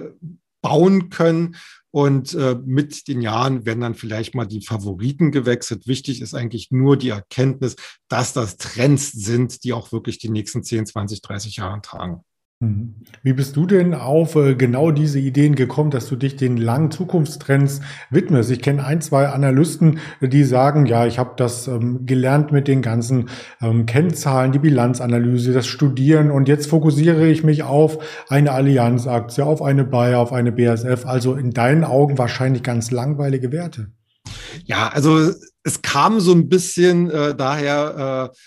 bauen 0.62 1.10
können. 1.10 1.56
Und 1.92 2.34
äh, 2.36 2.56
mit 2.64 3.08
den 3.08 3.22
Jahren 3.22 3.66
werden 3.66 3.82
dann 3.82 3.96
vielleicht 3.96 4.36
mal 4.36 4.46
die 4.46 4.62
Favoriten 4.62 5.32
gewechselt. 5.32 5.88
Wichtig 5.88 6.22
ist 6.22 6.36
eigentlich 6.36 6.70
nur 6.70 6.98
die 6.98 7.10
Erkenntnis, 7.10 7.76
dass 8.08 8.34
das 8.34 8.58
Trends 8.58 9.12
sind, 9.12 9.64
die 9.64 9.74
auch 9.74 9.92
wirklich 9.92 10.20
die 10.20 10.30
nächsten 10.30 10.64
10, 10.64 10.86
20, 10.86 11.22
30 11.22 11.56
Jahre 11.56 11.82
tragen. 11.82 12.24
Mhm. 12.60 12.96
Wie 13.22 13.34
bist 13.34 13.56
du 13.56 13.68
denn 13.68 13.94
auf 13.94 14.36
äh, 14.36 14.56
genau 14.56 14.90
diese 14.90 15.20
Ideen 15.20 15.54
gekommen, 15.54 15.92
dass 15.92 16.08
du 16.08 16.16
dich 16.16 16.38
den 16.38 16.58
langen 16.58 16.90
Zukunftstrends 16.90 17.82
widmest? 18.10 18.50
Ich 18.50 18.64
kenne 18.64 18.84
ein, 18.84 19.00
zwei 19.00 19.28
Analysten, 19.28 20.00
die 20.22 20.44
sagen, 20.44 20.88
ja, 20.88 21.06
ich 21.06 21.20
habe 21.20 21.34
das 21.38 21.68
ähm, 21.68 22.08
gelernt 22.08 22.52
mit 22.52 22.68
den 22.68 22.82
ganzen 22.82 23.30
ähm, 23.62 23.86
Kennzahlen, 23.86 24.54
die 24.54 24.60
Bilanzanalyse, 24.60 25.54
das 25.54 25.68
Studieren 25.68 26.32
und 26.32 26.48
jetzt 26.48 26.68
fokussiere 26.68 27.28
ich 27.28 27.44
mich 27.44 27.62
auf 27.62 28.00
eine 28.28 28.52
Allianzaktie, 28.54 29.46
auf 29.46 29.62
eine 29.62 29.84
Bayer, 29.84 30.20
auf 30.20 30.34
eine 30.34 30.52
BASF. 30.52 31.06
Also 31.06 31.36
in 31.36 31.52
deinen 31.52 31.84
Augen 31.84 32.18
wahrscheinlich 32.18 32.64
ganz 32.64 32.90
langweilige 32.90 33.52
Werte. 33.52 33.92
Ja, 34.66 34.88
also 34.88 35.32
es 35.64 35.82
kam 35.84 36.20
so 36.20 36.34
ein 36.34 36.50
bisschen 36.50 37.12
äh, 37.12 37.36
daher, 37.36 38.32
äh, 38.34 38.38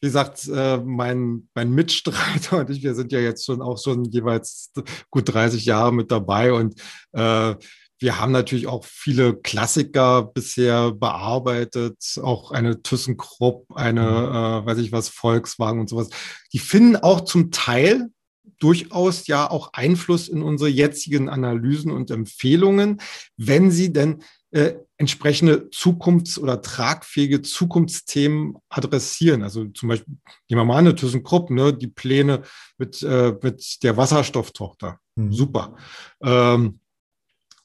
wie 0.00 0.06
gesagt, 0.06 0.46
äh, 0.48 0.78
mein, 0.78 1.48
mein 1.54 1.70
Mitstreiter 1.72 2.58
und 2.58 2.70
ich, 2.70 2.82
wir 2.82 2.94
sind 2.94 3.12
ja 3.12 3.20
jetzt 3.20 3.44
schon 3.44 3.62
auch 3.62 3.78
schon 3.78 4.04
jeweils 4.04 4.72
gut 5.10 5.32
30 5.32 5.64
Jahre 5.64 5.92
mit 5.92 6.10
dabei 6.10 6.52
und 6.52 6.80
äh, 7.12 7.54
wir 7.98 8.20
haben 8.20 8.32
natürlich 8.32 8.66
auch 8.66 8.84
viele 8.84 9.36
Klassiker 9.36 10.22
bisher 10.22 10.92
bearbeitet, 10.92 11.96
auch 12.22 12.50
eine 12.50 12.82
ThyssenKrupp, 12.82 13.74
eine, 13.74 14.02
mhm. 14.02 14.06
äh, 14.06 14.66
weiß 14.66 14.78
ich 14.78 14.92
was, 14.92 15.08
Volkswagen 15.08 15.80
und 15.80 15.88
sowas. 15.88 16.10
Die 16.52 16.58
finden 16.58 16.96
auch 16.96 17.22
zum 17.22 17.50
Teil 17.50 18.10
durchaus 18.58 19.26
ja 19.26 19.50
auch 19.50 19.72
Einfluss 19.72 20.28
in 20.28 20.42
unsere 20.42 20.70
jetzigen 20.70 21.28
Analysen 21.28 21.90
und 21.90 22.10
Empfehlungen, 22.10 23.00
wenn 23.36 23.70
sie 23.70 23.92
denn 23.92 24.22
äh, 24.56 24.78
entsprechende 24.96 25.68
Zukunfts- 25.70 26.38
oder 26.38 26.62
tragfähige 26.62 27.42
Zukunftsthemen 27.42 28.56
adressieren. 28.70 29.42
Also 29.42 29.66
zum 29.66 29.90
Beispiel, 29.90 30.16
nehmen 30.48 30.60
wir 30.60 30.64
mal 30.64 30.78
eine 30.78 30.94
ThyssenKrupp, 30.94 31.50
ne, 31.50 31.74
die 31.74 31.88
Pläne 31.88 32.42
mit, 32.78 33.02
äh, 33.02 33.34
mit 33.42 33.82
der 33.82 33.98
Wasserstofftochter. 33.98 34.98
Mhm. 35.16 35.32
Super. 35.32 35.76
Ähm, 36.22 36.80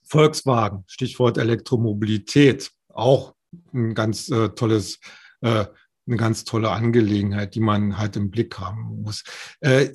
Volkswagen, 0.03 0.83
Stichwort 0.87 1.37
Elektromobilität, 1.37 2.71
auch 2.89 3.35
ein 3.73 3.95
ganz 3.95 4.27
äh, 4.29 4.49
tolles, 4.49 4.99
äh, 5.39 5.67
eine 6.07 6.17
ganz 6.17 6.43
tolle 6.43 6.71
Angelegenheit, 6.71 7.55
die 7.55 7.61
man 7.61 7.97
halt 7.97 8.17
im 8.17 8.29
Blick 8.29 8.59
haben 8.59 9.03
muss. 9.03 9.23
Äh, 9.61 9.93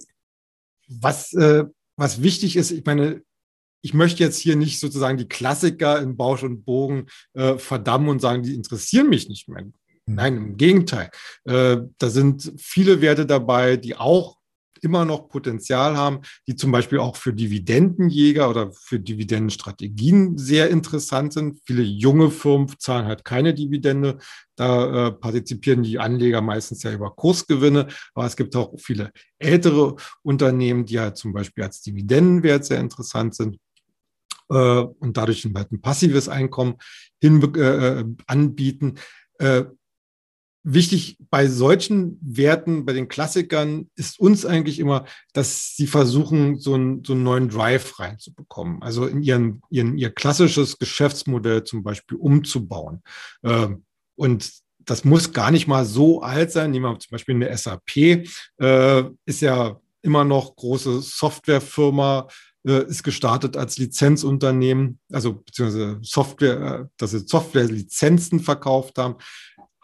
was, 0.89 1.35
äh, 1.35 1.65
was 1.97 2.23
wichtig 2.23 2.57
ist, 2.57 2.71
ich 2.71 2.87
meine, 2.87 3.23
ich 3.83 3.95
möchte 3.95 4.23
jetzt 4.23 4.39
hier 4.39 4.57
nicht 4.57 4.81
sozusagen 4.81 5.19
die 5.19 5.29
Klassiker 5.29 6.01
in 6.01 6.17
Bausch 6.17 6.43
und 6.43 6.65
Bogen 6.65 7.07
äh, 7.35 7.57
verdammen 7.59 8.09
und 8.09 8.21
sagen, 8.21 8.43
die 8.43 8.55
interessieren 8.55 9.09
mich 9.09 9.29
nicht 9.29 9.49
mehr. 9.49 9.65
Nein, 10.07 10.37
im 10.37 10.57
Gegenteil. 10.57 11.11
Äh, 11.45 11.79
da 11.99 12.11
sind 12.11 12.53
viele 12.59 13.01
Werte 13.01 13.27
dabei, 13.27 13.77
die 13.77 13.97
auch 13.97 14.37
immer 14.83 15.05
noch 15.05 15.29
Potenzial 15.29 15.97
haben, 15.97 16.21
die 16.47 16.55
zum 16.55 16.71
Beispiel 16.71 16.99
auch 16.99 17.17
für 17.17 17.33
Dividendenjäger 17.33 18.49
oder 18.49 18.73
für 18.73 19.01
Dividendenstrategien 19.01 20.39
sehr 20.39 20.71
interessant 20.71 21.33
sind. 21.33 21.61
Viele 21.65 21.83
junge 21.83 22.31
Firmen 22.31 22.73
zahlen 22.79 23.07
halt 23.07 23.25
keine 23.25 23.55
Dividende. 23.55 24.19
Da 24.55 25.09
äh, 25.09 25.12
partizipieren 25.12 25.83
die 25.83 25.99
Anleger 25.99 26.41
meistens 26.41 26.83
ja 26.83 26.93
über 26.93 27.11
Kursgewinne. 27.11 27.89
Aber 28.15 28.27
es 28.27 28.37
gibt 28.37 28.55
auch 28.55 28.75
viele 28.79 29.11
ältere 29.39 29.97
Unternehmen, 30.23 30.87
die 30.87 31.01
halt 31.01 31.17
zum 31.17 31.33
Beispiel 31.33 31.65
als 31.65 31.83
Dividendenwert 31.83 32.65
sehr 32.65 32.81
interessant 32.81 33.35
sind 33.35 33.59
äh, 34.51 34.55
und 34.55 35.17
dadurch 35.17 35.45
halt 35.55 35.73
ein 35.73 35.81
passives 35.81 36.29
Einkommen 36.29 36.77
hin, 37.21 37.43
äh, 37.55 38.05
anbieten. 38.27 38.95
Äh, 39.39 39.65
wichtig 40.63 41.17
bei 41.31 41.47
solchen 41.47 42.19
Werten, 42.21 42.85
bei 42.85 42.93
den 42.93 43.07
Klassikern, 43.07 43.89
ist 43.95 44.19
uns 44.19 44.45
eigentlich 44.45 44.81
immer, 44.81 45.05
dass 45.33 45.77
sie 45.77 45.87
versuchen, 45.87 46.59
so 46.59 46.75
einen, 46.75 47.05
so 47.05 47.13
einen 47.13 47.23
neuen 47.23 47.49
Drive 47.49 47.99
reinzubekommen. 48.01 48.83
Also 48.83 49.07
in 49.07 49.23
ihren, 49.23 49.63
ihren, 49.71 49.97
ihr 49.97 50.11
klassisches 50.11 50.79
Geschäftsmodell 50.79 51.63
zum 51.63 51.85
Beispiel 51.85 52.19
umzubauen. 52.19 53.03
Ähm, 53.45 53.85
und 54.17 54.51
das 54.81 55.05
muss 55.05 55.33
gar 55.33 55.53
nicht 55.53 55.69
mal 55.69 55.85
so 55.85 56.23
alt 56.23 56.51
sein. 56.51 56.73
Nehmen 56.73 56.87
wir 56.87 56.99
zum 56.99 57.11
Beispiel 57.13 57.37
eine 57.37 57.57
SAP, 57.57 58.25
äh, 58.59 59.05
ist 59.25 59.43
ja 59.43 59.81
immer 60.03 60.25
noch 60.25 60.57
große 60.57 61.01
Softwarefirma, 61.01 62.29
äh, 62.66 62.85
ist 62.87 63.02
gestartet 63.02 63.57
als 63.57 63.79
Lizenzunternehmen, 63.79 64.98
also 65.12 65.35
beziehungsweise 65.35 65.98
Software, 66.02 66.61
äh, 66.61 66.85
dass 66.96 67.12
sie 67.12 67.20
Softwarelizenzen 67.20 68.40
verkauft 68.40 68.98
haben 68.98 69.16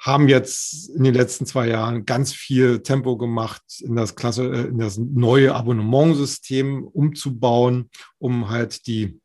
haben 0.03 0.27
jetzt 0.29 0.91
in 0.91 1.05
den 1.05 1.15
letzten 1.15 1.47
zwei 1.47 1.69
Jahren 1.69 2.05
ganz 2.05 2.33
viel 2.33 2.83
Tempo 2.83 3.17
gemacht, 3.17 3.63
in 3.81 3.95
das 3.95 4.17
Klasse, 4.17 4.51
äh, 4.53 4.63
in 4.67 4.79
das 4.79 4.99
neue 4.99 5.55
Abonnementsystem 5.55 6.83
umzubauen, 6.83 7.89
um 8.19 8.51
halt 8.51 8.89
die 8.89 9.21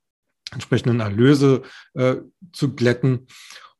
entsprechenden 0.52 1.00
Erlöse 1.00 1.64
äh, 1.96 2.18
zu 2.54 2.76
glätten. 2.76 3.26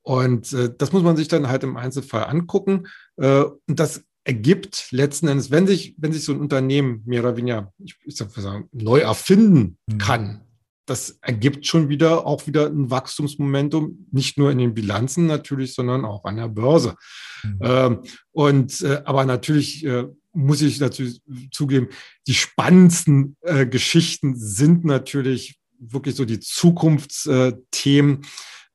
Und 0.02 0.54
äh, 0.54 0.74
das 0.76 0.92
muss 0.92 1.04
man 1.04 1.16
sich 1.18 1.28
dann 1.28 1.50
halt 1.50 1.64
im 1.64 1.78
Einzelfall 1.78 2.26
angucken. 2.26 2.88
Äh, 3.18 3.44
und 3.44 3.80
das 3.80 4.04
ergibt 4.28 4.90
letzten 4.92 5.30
Endes, 5.30 5.52
wenn 5.52 5.66
sich, 5.68 5.96
wenn 5.98 6.12
sich 6.12 6.26
so 6.26 6.34
ein 6.34 6.42
Unternehmen 6.42 7.02
mehr 7.06 7.22
oder 7.22 7.38
weniger, 7.38 7.72
ich, 7.80 7.96
ich 8.04 8.18
sag 8.18 8.36
mal 8.36 8.44
sagen, 8.44 8.70
neu 8.74 9.00
erfinden 9.00 9.78
mhm. 9.88 9.98
kann, 10.00 10.42
das 10.86 11.18
ergibt 11.22 11.66
schon 11.66 11.88
wieder 11.88 12.26
auch 12.26 12.46
wieder 12.46 12.68
ein 12.68 12.92
Wachstumsmomentum, 12.92 14.08
nicht 14.12 14.38
nur 14.38 14.52
in 14.52 14.58
den 14.58 14.74
Bilanzen 14.74 15.28
natürlich, 15.28 15.74
sondern 15.74 16.04
auch 16.04 16.26
an 16.26 16.36
der 16.36 16.50
Börse. 16.50 16.96
Mhm. 17.42 17.60
Ähm, 17.62 18.00
und 18.32 18.82
äh, 18.82 19.02
aber 19.06 19.24
natürlich 19.24 19.86
äh, 19.86 20.08
muss 20.34 20.62
ich 20.62 20.82
natürlich 20.82 21.22
zugeben, 21.52 21.88
die 22.28 22.34
spannendsten 22.34 23.38
äh, 23.42 23.66
Geschichten 23.66 24.36
sind 24.36 24.84
natürlich 24.84 25.58
wirklich 25.80 26.16
so 26.16 26.26
die 26.26 26.42
Zukunftsthemen, 26.42 28.26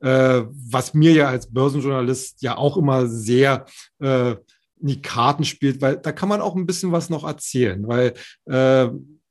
äh, 0.01 0.43
was 0.51 0.95
mir 0.95 1.13
ja 1.13 1.29
als 1.29 1.53
Börsenjournalist 1.53 2.41
ja 2.41 2.57
auch 2.57 2.79
immer 2.79 3.07
sehr 3.07 3.67
äh, 3.99 4.37
in 4.83 4.89
die 4.89 5.03
Karten 5.03 5.45
spielt, 5.45 5.81
weil 5.81 5.97
da 5.97 6.13
kann 6.13 6.29
man 6.29 6.41
auch 6.41 6.55
ein 6.55 6.67
bisschen 6.67 6.93
was 6.93 7.09
noch 7.09 7.25
erzählen, 7.25 7.87
weil 7.87 8.15
äh, 8.47 8.89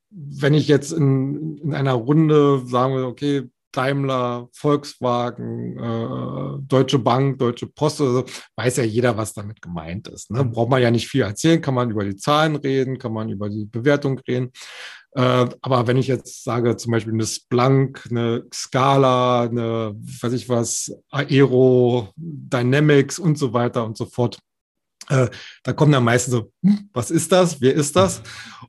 wenn 0.10 0.54
ich 0.54 0.68
jetzt 0.68 0.92
in, 0.92 1.58
in 1.58 1.74
einer 1.74 1.94
Runde 1.94 2.64
sagen 2.66 2.96
will, 2.96 3.04
okay, 3.04 3.50
Daimler, 3.72 4.50
Volkswagen, 4.52 5.78
äh, 5.78 6.62
Deutsche 6.68 7.00
Bank, 7.00 7.40
Deutsche 7.40 7.68
Post 7.68 8.02
oder 8.02 8.12
so, 8.12 8.26
weiß 8.58 8.78
ja 8.78 8.84
jeder, 8.84 9.16
was 9.16 9.34
damit 9.34 9.62
gemeint 9.62 10.10
ist. 10.10 10.30
Ne? 10.30 10.44
Braucht 10.44 10.70
man 10.70 10.82
ja 10.82 10.92
nicht 10.92 11.08
viel 11.08 11.22
erzählen, 11.22 11.62
kann 11.62 11.74
man 11.74 11.90
über 11.90 12.04
die 12.04 12.18
Zahlen 12.18 12.58
reden, 12.58 12.98
kann 12.98 13.14
man 13.14 13.30
über 13.30 13.50
die 13.50 13.66
Bewertung 13.66 14.20
reden. 14.28 14.52
Äh, 15.14 15.48
aber 15.62 15.88
wenn 15.88 15.98
ich 15.98 16.08
jetzt 16.08 16.44
sage, 16.44 16.76
zum 16.78 16.92
Beispiel 16.92 17.14
eine 17.14 17.26
Splunk, 17.26 18.08
eine 18.10 18.44
Scala, 18.54 19.44
eine, 19.44 19.94
weiß 19.96 20.34
ich 20.34 20.50
was, 20.50 20.92
Aero, 21.10 22.10
Dynamics 22.16 23.20
und 23.20 23.38
so 23.38 23.54
weiter 23.54 23.86
und 23.86 23.98
so 23.98 24.06
fort, 24.06 24.40
äh, 25.12 25.30
da 25.64 25.74
kommen 25.74 25.92
dann 25.92 26.04
meistens 26.04 26.34
so, 26.34 26.52
hm, 26.64 26.90
was 26.94 27.12
ist 27.12 27.32
das? 27.32 27.62
Wer 27.62 27.76
ist 27.76 27.96
das? 27.96 28.22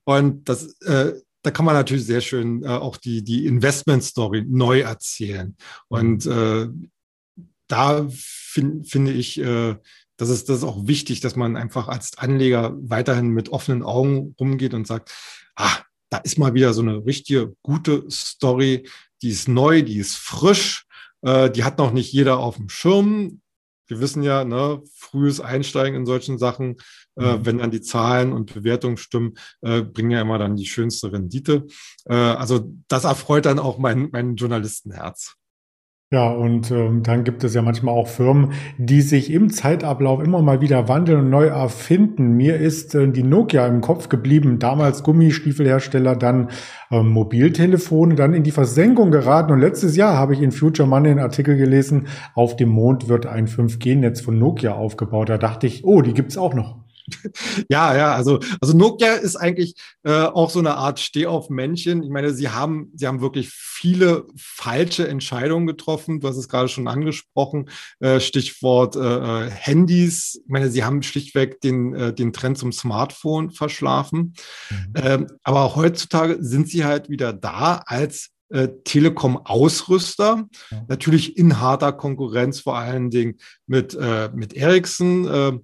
Und 0.05 0.48
das 0.48 0.81
äh, 0.83 1.12
da 1.42 1.50
kann 1.50 1.64
man 1.64 1.74
natürlich 1.74 2.07
sehr 2.07 2.20
schön 2.20 2.62
äh, 2.62 2.68
auch 2.68 2.96
die, 2.96 3.22
die 3.22 3.46
Investment-Story 3.46 4.44
neu 4.48 4.81
erzählen. 4.81 5.57
Und 5.88 6.24
mhm. 6.26 6.33
äh, 6.33 7.48
da 7.66 8.07
find, 8.11 8.88
finde 8.88 9.12
ich, 9.12 9.38
äh, 9.40 9.76
das 10.16 10.28
ist, 10.28 10.48
das 10.48 10.59
ist 10.59 10.64
auch 10.64 10.87
wichtig, 10.87 11.20
dass 11.20 11.37
man 11.37 11.57
einfach 11.57 11.88
als 11.88 12.16
Anleger 12.16 12.76
weiterhin 12.81 13.28
mit 13.28 13.48
offenen 13.48 13.83
Augen 13.83 14.37
rumgeht 14.38 14.72
und 14.72 14.87
sagt, 14.87 15.12
ah, 15.57 15.78
da 16.11 16.18
ist 16.18 16.38
mal 16.38 16.55
wieder 16.55 16.74
so 16.74 16.83
eine 16.83 17.05
richtige 17.05 17.57
gute 17.62 18.09
Story, 18.09 18.88
die 19.22 19.31
ist 19.31 19.48
neu, 19.48 19.83
die 19.83 19.96
ist 19.96 20.16
frisch, 20.16 20.87
die 21.24 21.64
hat 21.64 21.78
noch 21.78 21.92
nicht 21.92 22.12
jeder 22.12 22.38
auf 22.38 22.57
dem 22.57 22.68
Schirm 22.68 23.40
wir 23.87 24.01
wissen 24.01 24.23
ja, 24.23 24.45
ne, 24.45 24.83
frühes 24.95 25.40
Einsteigen 25.40 25.97
in 25.97 26.07
solchen 26.07 26.38
Sachen, 26.38 26.77
äh, 27.16 27.37
mhm. 27.37 27.47
wenn 27.47 27.59
dann 27.59 27.71
die 27.71 27.81
Zahlen 27.81 28.33
und 28.33 28.53
Bewertungen 28.53 28.97
stimmen, 28.97 29.35
äh, 29.61 29.83
bringen 29.83 30.11
ja 30.11 30.21
immer 30.21 30.38
dann 30.38 30.57
die 30.57 30.66
schönste 30.66 31.12
Rendite. 31.12 31.66
Äh, 32.07 32.14
also 32.14 32.73
das 32.88 33.05
erfreut 33.05 33.47
dann 33.47 33.59
auch 33.59 33.79
mein, 33.79 34.09
mein 34.12 34.37
Journalistenherz. 34.37 35.37
Ja, 36.12 36.29
und 36.29 36.70
ähm, 36.70 37.03
dann 37.03 37.25
gibt 37.25 37.42
es 37.42 37.55
ja 37.55 37.62
manchmal 37.62 37.94
auch 37.94 38.07
Firmen, 38.07 38.53
die 38.77 39.01
sich 39.01 39.33
im 39.33 39.48
Zeitablauf 39.48 40.22
immer 40.22 40.42
mal 40.42 40.61
wieder 40.61 40.87
wandeln 40.87 41.20
und 41.20 41.31
neu 41.31 41.46
erfinden. 41.46 42.37
Mir 42.37 42.57
ist 42.59 42.94
äh, 42.94 43.09
die 43.09 43.22
Nokia 43.22 43.66
im 43.66 43.81
Kopf 43.81 44.11
geblieben, 44.11 44.59
damals 44.59 45.05
Gummistiefelhersteller, 45.05 46.14
dann 46.14 46.51
ähm, 46.90 47.09
Mobiltelefone, 47.09 48.14
dann 48.14 48.35
in 48.35 48.42
die 48.42 48.51
Versenkung 48.51 49.11
geraten. 49.11 49.53
Und 49.53 49.61
letztes 49.61 49.96
Jahr 49.96 50.18
habe 50.18 50.35
ich 50.35 50.42
in 50.42 50.53
Future 50.53 50.87
Money 50.87 51.12
einen 51.12 51.20
Artikel 51.20 51.57
gelesen, 51.57 52.09
auf 52.35 52.57
dem 52.57 52.68
Mond 52.68 53.09
wird 53.09 53.25
ein 53.25 53.48
5G-Netz 53.48 54.20
von 54.20 54.38
Nokia 54.38 54.75
aufgebaut. 54.75 55.31
Da 55.31 55.38
dachte 55.38 55.66
ich, 55.66 55.83
oh, 55.87 56.03
die 56.03 56.12
gibt's 56.12 56.37
auch 56.37 56.53
noch. 56.53 56.82
Ja, 57.68 57.96
ja, 57.96 58.14
also, 58.14 58.40
also 58.61 58.77
Nokia 58.77 59.14
ist 59.14 59.37
eigentlich 59.37 59.75
äh, 60.03 60.25
auch 60.25 60.51
so 60.51 60.59
eine 60.59 60.75
Art 60.75 61.01
Stehauf-Männchen. 61.01 62.03
Ich 62.03 62.11
meine, 62.11 62.33
sie 62.33 62.48
haben, 62.48 62.90
sie 62.94 63.07
haben 63.07 63.20
wirklich 63.20 63.51
viele 63.51 64.27
falsche 64.37 65.07
Entscheidungen 65.09 65.66
getroffen. 65.66 66.20
Du 66.20 66.29
hast 66.29 66.37
es 66.37 66.48
gerade 66.48 66.68
schon 66.68 66.88
angesprochen, 66.88 67.70
äh, 68.01 68.20
Stichwort 68.20 68.96
äh, 68.96 69.46
äh 69.46 69.51
Handys. 69.51 70.40
Ich 70.44 70.51
meine, 70.51 70.70
sie 70.70 70.85
haben 70.85 71.03
schlichtweg 71.03 71.61
den, 71.61 71.94
äh, 71.94 72.12
den 72.14 72.33
Trend 72.33 72.59
zum 72.59 72.72
Smartphone 72.72 73.51
verschlafen. 73.51 74.35
Mhm. 74.70 74.92
Ähm, 74.94 75.27
aber 75.42 75.77
heutzutage 75.77 76.38
sind 76.40 76.68
sie 76.68 76.85
halt 76.85 77.09
wieder 77.09 77.33
da 77.33 77.83
als 77.87 78.31
äh, 78.53 78.68
Telekom-Ausrüster, 78.85 80.46
ja. 80.70 80.85
natürlich 80.88 81.38
in 81.38 81.59
harter 81.59 81.92
Konkurrenz 81.92 82.61
vor 82.61 82.77
allen 82.77 83.11
Dingen 83.11 83.38
mit, 83.66 83.94
äh, 83.94 84.29
mit 84.35 84.53
Ericsson. 84.53 85.62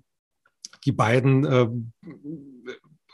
Die 0.89 0.93
beiden 0.93 1.45
äh, 1.45 1.69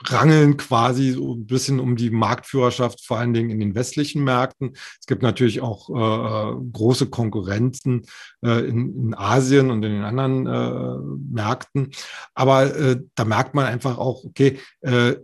rangeln 0.04 0.56
quasi 0.56 1.10
so 1.10 1.34
ein 1.34 1.46
bisschen 1.46 1.80
um 1.80 1.96
die 1.96 2.10
Marktführerschaft, 2.10 3.04
vor 3.04 3.18
allen 3.18 3.34
Dingen 3.34 3.50
in 3.50 3.58
den 3.58 3.74
westlichen 3.74 4.22
Märkten. 4.22 4.76
Es 5.00 5.06
gibt 5.06 5.22
natürlich 5.22 5.60
auch 5.60 5.90
äh, 5.90 6.54
große 6.72 7.06
Konkurrenten 7.06 8.02
äh, 8.44 8.60
in, 8.60 8.94
in, 8.94 9.14
Asien 9.14 9.72
und 9.72 9.82
in 9.82 9.90
den 9.90 10.04
anderen 10.04 10.46
äh, 10.46 11.34
Märkten. 11.34 11.90
Aber 12.32 12.76
äh, 12.76 13.00
da 13.16 13.24
merkt 13.24 13.56
man 13.56 13.66
einfach 13.66 13.98
auch, 13.98 14.24
okay, 14.24 14.60
äh, 14.82 15.16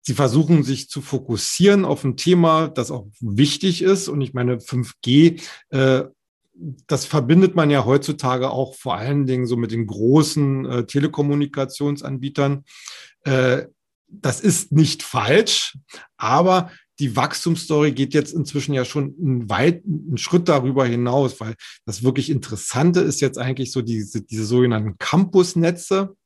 Sie 0.00 0.14
versuchen 0.14 0.62
sich 0.62 0.88
zu 0.88 1.02
fokussieren 1.02 1.84
auf 1.84 2.04
ein 2.04 2.16
Thema, 2.16 2.68
das 2.68 2.92
auch 2.92 3.08
wichtig 3.18 3.82
ist. 3.82 4.06
Und 4.06 4.20
ich 4.20 4.34
meine, 4.34 4.58
5G 4.58 5.42
äh, 5.70 6.04
das 6.86 7.04
verbindet 7.04 7.54
man 7.54 7.70
ja 7.70 7.84
heutzutage 7.84 8.50
auch 8.50 8.74
vor 8.74 8.96
allen 8.96 9.26
Dingen 9.26 9.46
so 9.46 9.56
mit 9.56 9.72
den 9.72 9.86
großen 9.86 10.64
äh, 10.64 10.86
Telekommunikationsanbietern. 10.86 12.64
Äh, 13.24 13.66
das 14.08 14.40
ist 14.40 14.72
nicht 14.72 15.02
falsch, 15.02 15.76
aber 16.16 16.70
die 16.98 17.14
Wachstumsstory 17.14 17.92
geht 17.92 18.14
jetzt 18.14 18.32
inzwischen 18.32 18.72
ja 18.72 18.84
schon 18.84 19.14
einen, 19.20 19.50
weit, 19.50 19.84
einen 19.84 20.16
Schritt 20.16 20.48
darüber 20.48 20.86
hinaus, 20.86 21.40
weil 21.40 21.54
das 21.84 22.02
wirklich 22.02 22.30
Interessante 22.30 23.00
ist 23.00 23.20
jetzt 23.20 23.38
eigentlich 23.38 23.72
so 23.72 23.82
diese, 23.82 24.22
diese 24.22 24.46
sogenannten 24.46 24.96
Campusnetze. 24.98 26.16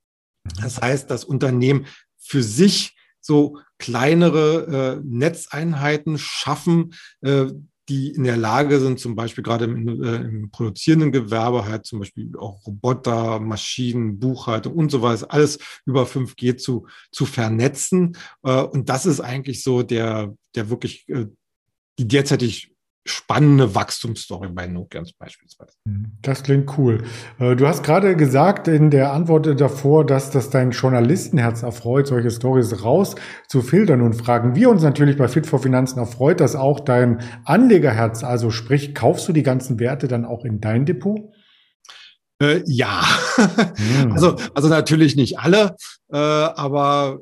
Das 0.61 0.81
heißt, 0.81 1.11
das 1.11 1.25
Unternehmen 1.25 1.87
für 2.19 2.43
sich 2.43 2.97
so 3.21 3.59
kleinere 3.79 4.99
äh, 4.99 5.03
Netzeinheiten 5.05 6.19
schaffen, 6.19 6.95
äh, 7.23 7.47
die 7.91 8.13
in 8.13 8.25
der 8.25 8.37
Lage 8.37 8.79
sind, 8.79 9.01
zum 9.01 9.17
Beispiel 9.17 9.43
gerade 9.43 9.65
im, 9.65 10.03
äh, 10.03 10.17
im, 10.17 10.51
produzierenden 10.51 11.11
Gewerbe 11.11 11.67
halt 11.67 11.85
zum 11.85 11.99
Beispiel 11.99 12.31
auch 12.39 12.65
Roboter, 12.67 13.41
Maschinen, 13.41 14.21
Buchhaltung 14.21 14.75
und 14.75 14.91
so 14.91 15.03
weiter, 15.03 15.27
alles 15.31 15.59
über 15.85 16.05
5G 16.05 16.57
zu, 16.57 16.87
zu 17.11 17.27
vernetzen. 17.27 18.17
Äh, 18.45 18.63
und 18.63 18.89
das 18.89 19.07
ist 19.07 19.21
eigentlich 19.21 19.63
so 19.63 19.83
der, 19.83 20.35
der 20.55 20.71
wirklich 20.71 21.09
äh, 21.09 21.27
die 21.99 22.09
derzeitig 22.09 22.73
spannende 23.07 23.75
Wachstumsstory 23.75 24.49
bei 24.51 24.67
Nokians 24.67 25.13
beispielsweise. 25.13 25.73
Das 26.23 26.43
klingt 26.43 26.77
cool. 26.77 27.03
Äh, 27.39 27.57
du 27.57 27.67
hast 27.67 27.83
gerade 27.83 28.15
gesagt 28.15 28.69
in 28.69 28.91
der 28.91 29.13
Antwort 29.13 29.61
davor, 29.61 30.05
dass 30.05 30.31
das 30.31 30.51
dein 30.51 30.73
Journalistenherz 30.73 31.63
erfreut, 31.63 32.07
solche 32.07 32.31
Stories 32.31 32.85
raus 32.85 33.15
zu 33.49 33.63
filtern. 33.63 34.03
Und 34.03 34.15
fragen 34.15 34.55
wir 34.55 34.69
uns 34.69 34.83
natürlich 34.83 35.17
bei 35.17 35.29
Fit 35.29 35.47
for 35.47 35.61
Finanzen, 35.61 35.99
erfreut 35.99 36.41
das 36.41 36.57
auch 36.57 36.81
dein 36.81 37.23
Anlegerherz? 37.45 38.23
Also 38.23 38.51
sprich, 38.51 38.95
kaufst 38.95 39.27
du 39.29 39.33
die 39.33 39.43
ganzen 39.43 39.81
Werte 39.81 40.07
dann 40.07 40.27
auch 40.27 40.45
in 40.45 40.61
dein 40.61 40.85
Depot? 40.85 41.33
Äh, 42.41 42.63
ja, 42.67 43.03
mhm. 44.05 44.13
also, 44.13 44.37
also 44.55 44.69
natürlich 44.69 45.17
nicht 45.17 45.39
alle, 45.39 45.77
äh, 46.13 46.17
aber 46.17 47.21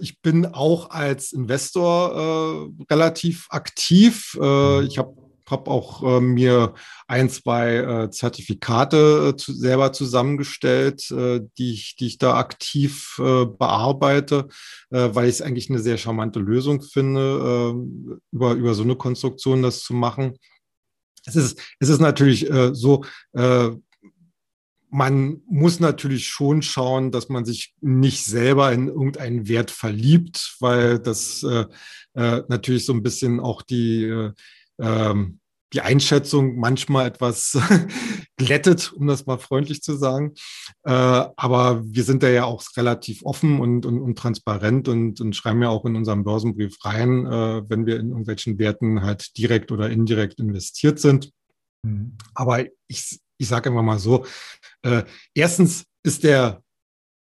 ich 0.00 0.20
bin 0.20 0.46
auch 0.46 0.90
als 0.90 1.32
Investor 1.32 2.68
äh, 2.68 2.84
relativ 2.90 3.46
aktiv. 3.50 4.36
Äh, 4.40 4.80
mhm. 4.80 4.86
ich 4.86 4.98
habe 4.98 5.14
hab 5.48 5.68
auch 5.68 6.02
äh, 6.02 6.20
mir 6.20 6.74
ein, 7.06 7.30
zwei 7.30 7.76
äh, 7.76 8.10
Zertifikate 8.10 9.28
äh, 9.28 9.36
zu, 9.36 9.52
selber 9.52 9.92
zusammengestellt, 9.92 11.08
äh, 11.10 11.40
die, 11.56 11.72
ich, 11.72 11.96
die 11.96 12.06
ich 12.06 12.18
da 12.18 12.34
aktiv 12.34 13.16
äh, 13.20 13.44
bearbeite, 13.44 14.48
äh, 14.90 15.10
weil 15.12 15.28
ich 15.28 15.36
es 15.36 15.42
eigentlich 15.42 15.70
eine 15.70 15.78
sehr 15.78 15.98
charmante 15.98 16.40
Lösung 16.40 16.82
finde, 16.82 17.74
äh, 17.74 18.16
über, 18.32 18.54
über 18.54 18.74
so 18.74 18.82
eine 18.82 18.96
Konstruktion 18.96 19.62
das 19.62 19.82
zu 19.82 19.94
machen. 19.94 20.36
Es 21.26 21.36
ist, 21.36 21.60
es 21.80 21.88
ist 21.88 22.00
natürlich 22.00 22.50
äh, 22.50 22.74
so, 22.74 23.04
äh, 23.32 23.70
man 24.90 25.42
muss 25.48 25.80
natürlich 25.80 26.28
schon 26.28 26.62
schauen, 26.62 27.10
dass 27.10 27.28
man 27.28 27.44
sich 27.44 27.74
nicht 27.80 28.24
selber 28.24 28.72
in 28.72 28.88
irgendeinen 28.88 29.48
Wert 29.48 29.70
verliebt, 29.70 30.56
weil 30.60 30.98
das 30.98 31.42
äh, 31.42 31.66
äh, 32.14 32.42
natürlich 32.48 32.86
so 32.86 32.92
ein 32.92 33.02
bisschen 33.02 33.40
auch 33.40 33.62
die, 33.62 34.04
äh, 34.04 34.32
ähm, 34.80 35.40
die 35.72 35.80
Einschätzung 35.80 36.58
manchmal 36.58 37.06
etwas 37.06 37.58
glättet, 38.36 38.92
um 38.92 39.06
das 39.06 39.26
mal 39.26 39.38
freundlich 39.38 39.82
zu 39.82 39.96
sagen. 39.96 40.34
Äh, 40.84 40.90
aber 40.92 41.82
wir 41.84 42.04
sind 42.04 42.22
da 42.22 42.28
ja 42.28 42.44
auch 42.44 42.62
relativ 42.76 43.24
offen 43.24 43.60
und, 43.60 43.84
und, 43.84 44.00
und 44.00 44.16
transparent 44.16 44.88
und, 44.88 45.20
und, 45.20 45.34
schreiben 45.34 45.62
ja 45.62 45.68
auch 45.68 45.84
in 45.84 45.96
unserem 45.96 46.24
Börsenbrief 46.24 46.76
rein, 46.84 47.26
äh, 47.26 47.62
wenn 47.68 47.86
wir 47.86 47.98
in 47.98 48.10
irgendwelchen 48.10 48.58
Werten 48.58 49.02
halt 49.02 49.36
direkt 49.36 49.72
oder 49.72 49.90
indirekt 49.90 50.38
investiert 50.38 51.00
sind. 51.00 51.32
Mhm. 51.82 52.16
Aber 52.34 52.64
ich, 52.86 53.18
ich 53.38 53.48
sage 53.48 53.68
immer 53.68 53.82
mal 53.82 53.98
so, 53.98 54.24
äh, 54.86 55.04
erstens 55.34 55.84
ist 56.02 56.24
der 56.24 56.62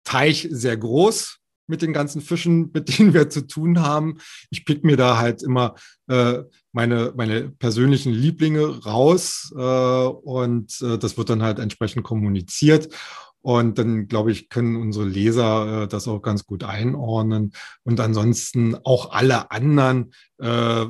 Teich 0.04 0.48
sehr 0.50 0.76
groß 0.76 1.38
mit 1.66 1.82
den 1.82 1.92
ganzen 1.92 2.20
Fischen, 2.20 2.70
mit 2.72 2.88
denen 2.98 3.14
wir 3.14 3.28
zu 3.30 3.46
tun 3.46 3.80
haben. 3.80 4.18
Ich 4.50 4.64
pick 4.64 4.84
mir 4.84 4.96
da 4.96 5.18
halt 5.18 5.42
immer 5.42 5.74
äh, 6.08 6.42
meine, 6.72 7.12
meine 7.16 7.50
persönlichen 7.50 8.12
Lieblinge 8.12 8.84
raus 8.84 9.52
äh, 9.56 9.58
und 9.58 10.80
äh, 10.82 10.98
das 10.98 11.16
wird 11.18 11.30
dann 11.30 11.42
halt 11.42 11.58
entsprechend 11.58 12.04
kommuniziert. 12.04 12.94
Und 13.42 13.78
dann, 13.78 14.06
glaube 14.06 14.32
ich, 14.32 14.50
können 14.50 14.76
unsere 14.76 15.06
Leser 15.06 15.84
äh, 15.84 15.88
das 15.88 16.06
auch 16.06 16.20
ganz 16.20 16.44
gut 16.44 16.62
einordnen. 16.62 17.52
Und 17.84 17.98
ansonsten 17.98 18.76
auch 18.84 19.12
alle 19.12 19.50
anderen, 19.50 20.12
äh, 20.38 20.84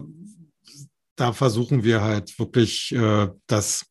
da 1.14 1.32
versuchen 1.32 1.84
wir 1.84 2.00
halt 2.00 2.38
wirklich 2.40 2.92
äh, 2.92 3.28
das 3.46 3.89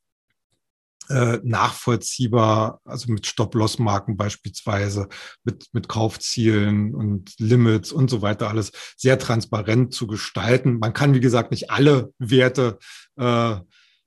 äh, 1.10 1.40
nachvollziehbar, 1.44 2.82
also 2.86 3.12
mit 3.12 3.26
Stop-Loss-Marken 3.26 4.16
beispielsweise, 4.16 5.10
mit, 5.44 5.68
mit 5.74 5.88
Kaufzielen 5.90 6.96
und 6.96 7.34
Limits 7.40 7.92
und 7.92 8.10
so 8.10 8.22
weiter, 8.22 8.50
alles 8.50 8.72
sehr 8.96 9.20
transparent 9.20 9.94
zu 9.94 10.08
gestalten. 10.08 10.80
Man 10.80 10.94
kann, 10.94 11.14
wie 11.14 11.20
gesagt, 11.20 11.52
nicht 11.52 11.72
alle 11.72 12.14
Werte 12.20 12.78
äh, 13.18 13.56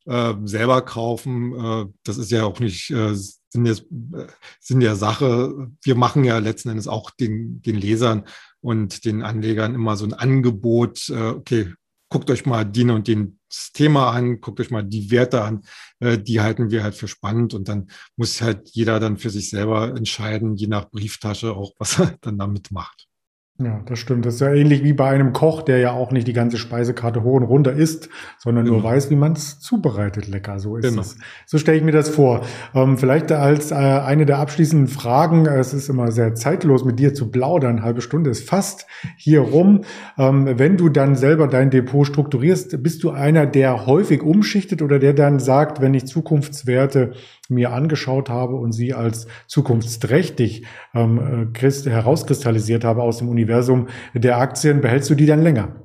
äh, 0.06 0.34
selber 0.44 0.82
kaufen. 0.82 1.54
Äh, 1.54 1.86
das 2.04 2.18
ist 2.18 2.30
ja 2.30 2.44
auch 2.44 2.60
nicht 2.60 2.90
äh, 2.90 3.14
Sinn, 3.14 3.64
des, 3.64 3.80
äh, 3.80 4.26
Sinn 4.60 4.80
der 4.80 4.96
Sache. 4.96 5.70
Wir 5.82 5.94
machen 5.94 6.24
ja 6.24 6.38
letzten 6.38 6.70
Endes 6.70 6.88
auch 6.88 7.10
den, 7.10 7.62
den 7.62 7.76
Lesern 7.76 8.24
und 8.60 9.04
den 9.04 9.22
Anlegern 9.22 9.74
immer 9.74 9.96
so 9.96 10.04
ein 10.04 10.14
Angebot, 10.14 11.08
äh, 11.08 11.30
okay, 11.30 11.74
guckt 12.12 12.30
euch 12.30 12.44
mal 12.44 12.64
die 12.64 12.84
und 12.84 13.08
den 13.08 13.40
Thema 13.72 14.10
an, 14.10 14.42
guckt 14.42 14.60
euch 14.60 14.70
mal 14.70 14.84
die 14.84 15.10
Werte 15.10 15.42
an, 15.42 15.62
äh, 15.98 16.18
die 16.18 16.42
halten 16.42 16.70
wir 16.70 16.82
halt 16.82 16.94
für 16.94 17.08
spannend 17.08 17.54
und 17.54 17.68
dann 17.68 17.88
muss 18.16 18.42
halt 18.42 18.68
jeder 18.72 19.00
dann 19.00 19.16
für 19.16 19.30
sich 19.30 19.48
selber 19.48 19.96
entscheiden, 19.96 20.54
je 20.54 20.66
nach 20.66 20.90
Brieftasche 20.90 21.54
auch, 21.54 21.72
was 21.78 21.98
er 21.98 22.18
dann 22.20 22.38
damit 22.38 22.70
macht. 22.70 23.08
Ja, 23.58 23.80
das 23.86 23.98
stimmt. 23.98 24.24
Das 24.24 24.34
ist 24.34 24.40
ja 24.40 24.52
ähnlich 24.52 24.82
wie 24.82 24.94
bei 24.94 25.10
einem 25.10 25.32
Koch, 25.32 25.62
der 25.62 25.78
ja 25.78 25.92
auch 25.92 26.10
nicht 26.10 26.26
die 26.26 26.32
ganze 26.32 26.56
Speisekarte 26.56 27.22
hoch 27.22 27.34
und 27.34 27.44
runter 27.44 27.72
isst, 27.72 28.08
sondern 28.38 28.64
genau. 28.64 28.78
nur 28.78 28.84
weiß, 28.84 29.10
wie 29.10 29.14
man 29.14 29.32
es 29.32 29.60
zubereitet 29.60 30.26
lecker. 30.26 30.58
So 30.58 30.76
ist 30.76 30.88
genau. 30.88 31.02
es. 31.02 31.16
So 31.46 31.58
stelle 31.58 31.76
ich 31.76 31.84
mir 31.84 31.92
das 31.92 32.08
vor. 32.08 32.40
Ähm, 32.74 32.96
vielleicht 32.96 33.30
als 33.30 33.70
äh, 33.70 33.74
eine 33.74 34.24
der 34.24 34.38
abschließenden 34.38 34.88
Fragen, 34.88 35.46
es 35.46 35.74
ist 35.74 35.90
immer 35.90 36.10
sehr 36.12 36.34
zeitlos 36.34 36.84
mit 36.84 36.98
dir 36.98 37.12
zu 37.12 37.30
plaudern, 37.30 37.76
eine 37.76 37.82
halbe 37.82 38.00
Stunde 38.00 38.30
ist 38.30 38.48
fast 38.48 38.86
hier 39.16 39.40
rum. 39.40 39.82
Ähm, 40.18 40.58
wenn 40.58 40.78
du 40.78 40.88
dann 40.88 41.14
selber 41.14 41.46
dein 41.46 41.70
Depot 41.70 42.06
strukturierst, 42.06 42.82
bist 42.82 43.04
du 43.04 43.10
einer, 43.10 43.46
der 43.46 43.86
häufig 43.86 44.22
umschichtet 44.22 44.80
oder 44.80 44.98
der 44.98 45.12
dann 45.12 45.38
sagt, 45.38 45.80
wenn 45.80 45.94
ich 45.94 46.06
Zukunftswerte 46.06 47.12
mir 47.52 47.72
angeschaut 47.72 48.28
habe 48.28 48.56
und 48.56 48.72
sie 48.72 48.94
als 48.94 49.26
zukunftsträchtig 49.46 50.64
ähm, 50.94 51.52
äh, 51.54 51.90
herauskristallisiert 51.90 52.84
habe 52.84 53.02
aus 53.02 53.18
dem 53.18 53.28
Universum 53.28 53.88
der 54.14 54.38
Aktien, 54.38 54.80
behältst 54.80 55.10
du 55.10 55.14
die 55.14 55.26
dann 55.26 55.42
länger? 55.42 55.82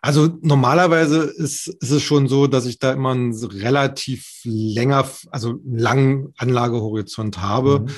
Also 0.00 0.38
normalerweise 0.42 1.22
ist, 1.22 1.68
ist 1.68 1.90
es 1.90 2.02
schon 2.02 2.28
so, 2.28 2.46
dass 2.46 2.66
ich 2.66 2.78
da 2.78 2.92
immer 2.92 3.12
einen 3.12 3.34
relativ 3.34 4.40
länger, 4.44 5.08
also 5.30 5.60
langen 5.64 6.32
Anlagehorizont 6.36 7.40
habe. 7.40 7.80
Mhm. 7.80 7.88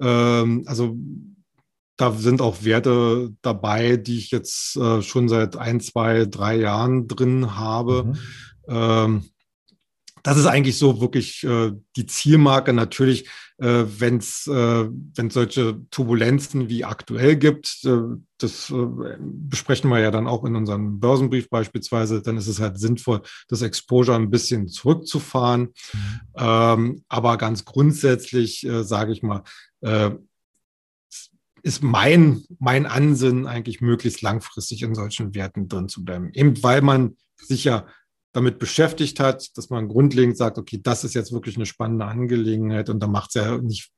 Ähm, 0.00 0.62
also 0.66 0.96
da 1.96 2.12
sind 2.12 2.40
auch 2.40 2.62
Werte 2.62 3.32
dabei, 3.42 3.96
die 3.96 4.18
ich 4.18 4.30
jetzt 4.30 4.76
äh, 4.76 5.02
schon 5.02 5.28
seit 5.28 5.56
ein, 5.56 5.80
zwei, 5.80 6.26
drei 6.26 6.56
Jahren 6.56 7.08
drin 7.08 7.56
habe. 7.56 8.04
Mhm. 8.04 8.14
Ähm, 8.68 9.24
das 10.26 10.38
ist 10.38 10.46
eigentlich 10.46 10.76
so 10.76 11.00
wirklich 11.00 11.44
äh, 11.44 11.70
die 11.94 12.06
Zielmarke. 12.06 12.72
Natürlich, 12.72 13.28
äh, 13.58 13.84
wenn 13.86 14.16
es 14.16 14.48
äh, 14.48 14.88
wenn 15.14 15.30
solche 15.30 15.80
Turbulenzen 15.92 16.68
wie 16.68 16.84
aktuell 16.84 17.36
gibt, 17.36 17.84
äh, 17.84 18.16
das 18.38 18.70
äh, 18.70 19.16
besprechen 19.20 19.88
wir 19.88 20.00
ja 20.00 20.10
dann 20.10 20.26
auch 20.26 20.44
in 20.44 20.56
unserem 20.56 20.98
Börsenbrief 20.98 21.48
beispielsweise, 21.48 22.22
dann 22.22 22.36
ist 22.38 22.48
es 22.48 22.58
halt 22.58 22.76
sinnvoll, 22.80 23.22
das 23.46 23.62
Exposure 23.62 24.16
ein 24.16 24.30
bisschen 24.30 24.66
zurückzufahren. 24.66 25.72
Mhm. 25.92 26.20
Ähm, 26.36 27.04
aber 27.08 27.36
ganz 27.38 27.64
grundsätzlich, 27.64 28.66
äh, 28.66 28.82
sage 28.82 29.12
ich 29.12 29.22
mal, 29.22 29.44
äh, 29.82 30.10
ist 31.62 31.84
mein, 31.84 32.42
mein 32.58 32.84
Ansinnen 32.84 33.46
eigentlich 33.46 33.80
möglichst 33.80 34.22
langfristig 34.22 34.82
in 34.82 34.96
solchen 34.96 35.36
Werten 35.36 35.68
drin 35.68 35.88
zu 35.88 36.04
bleiben. 36.04 36.30
Eben 36.32 36.60
weil 36.64 36.82
man 36.82 37.16
sich 37.36 37.62
ja 37.62 37.86
damit 38.36 38.58
beschäftigt 38.58 39.18
hat, 39.18 39.56
dass 39.56 39.70
man 39.70 39.88
grundlegend 39.88 40.36
sagt, 40.36 40.58
okay, 40.58 40.78
das 40.82 41.04
ist 41.04 41.14
jetzt 41.14 41.32
wirklich 41.32 41.56
eine 41.56 41.64
spannende 41.64 42.04
Angelegenheit 42.04 42.90
und 42.90 43.00
da 43.00 43.06
macht 43.06 43.30
es 43.30 43.42
ja 43.42 43.56
nicht 43.56 43.90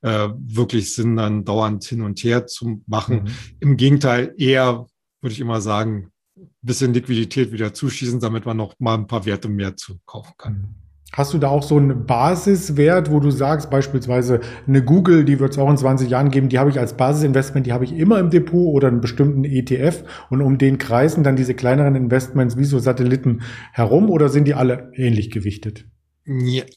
äh, 0.00 0.30
wirklich 0.38 0.94
Sinn, 0.94 1.16
dann 1.16 1.44
dauernd 1.44 1.84
hin 1.84 2.00
und 2.00 2.24
her 2.24 2.46
zu 2.46 2.82
machen. 2.86 3.24
Mhm. 3.24 3.30
Im 3.60 3.76
Gegenteil, 3.76 4.34
eher 4.38 4.86
würde 5.20 5.32
ich 5.34 5.40
immer 5.40 5.60
sagen, 5.60 6.12
ein 6.34 6.48
bisschen 6.62 6.94
Liquidität 6.94 7.52
wieder 7.52 7.74
zuschießen, 7.74 8.20
damit 8.20 8.46
man 8.46 8.56
noch 8.56 8.74
mal 8.78 8.94
ein 8.94 9.06
paar 9.06 9.26
Werte 9.26 9.50
mehr 9.50 9.76
zu 9.76 9.98
kaufen 10.06 10.32
kann. 10.38 10.74
Hast 11.16 11.32
du 11.32 11.38
da 11.38 11.48
auch 11.48 11.62
so 11.62 11.76
einen 11.76 12.06
Basiswert, 12.06 13.10
wo 13.10 13.20
du 13.20 13.30
sagst, 13.30 13.70
beispielsweise 13.70 14.40
eine 14.66 14.84
Google, 14.84 15.24
die 15.24 15.38
wird 15.38 15.52
es 15.52 15.58
auch 15.58 15.70
in 15.70 15.76
20 15.76 16.10
Jahren 16.10 16.30
geben, 16.30 16.48
die 16.48 16.58
habe 16.58 16.70
ich 16.70 16.80
als 16.80 16.96
Basisinvestment, 16.96 17.66
die 17.66 17.72
habe 17.72 17.84
ich 17.84 17.92
immer 17.92 18.18
im 18.18 18.30
Depot 18.30 18.74
oder 18.74 18.88
einen 18.88 19.00
bestimmten 19.00 19.44
ETF 19.44 20.02
und 20.30 20.42
um 20.42 20.58
den 20.58 20.78
kreisen 20.78 21.22
dann 21.22 21.36
diese 21.36 21.54
kleineren 21.54 21.94
Investments 21.94 22.56
wie 22.56 22.64
so 22.64 22.80
Satelliten 22.80 23.42
herum 23.72 24.10
oder 24.10 24.28
sind 24.28 24.46
die 24.46 24.54
alle 24.54 24.90
ähnlich 24.94 25.30
gewichtet? 25.30 25.86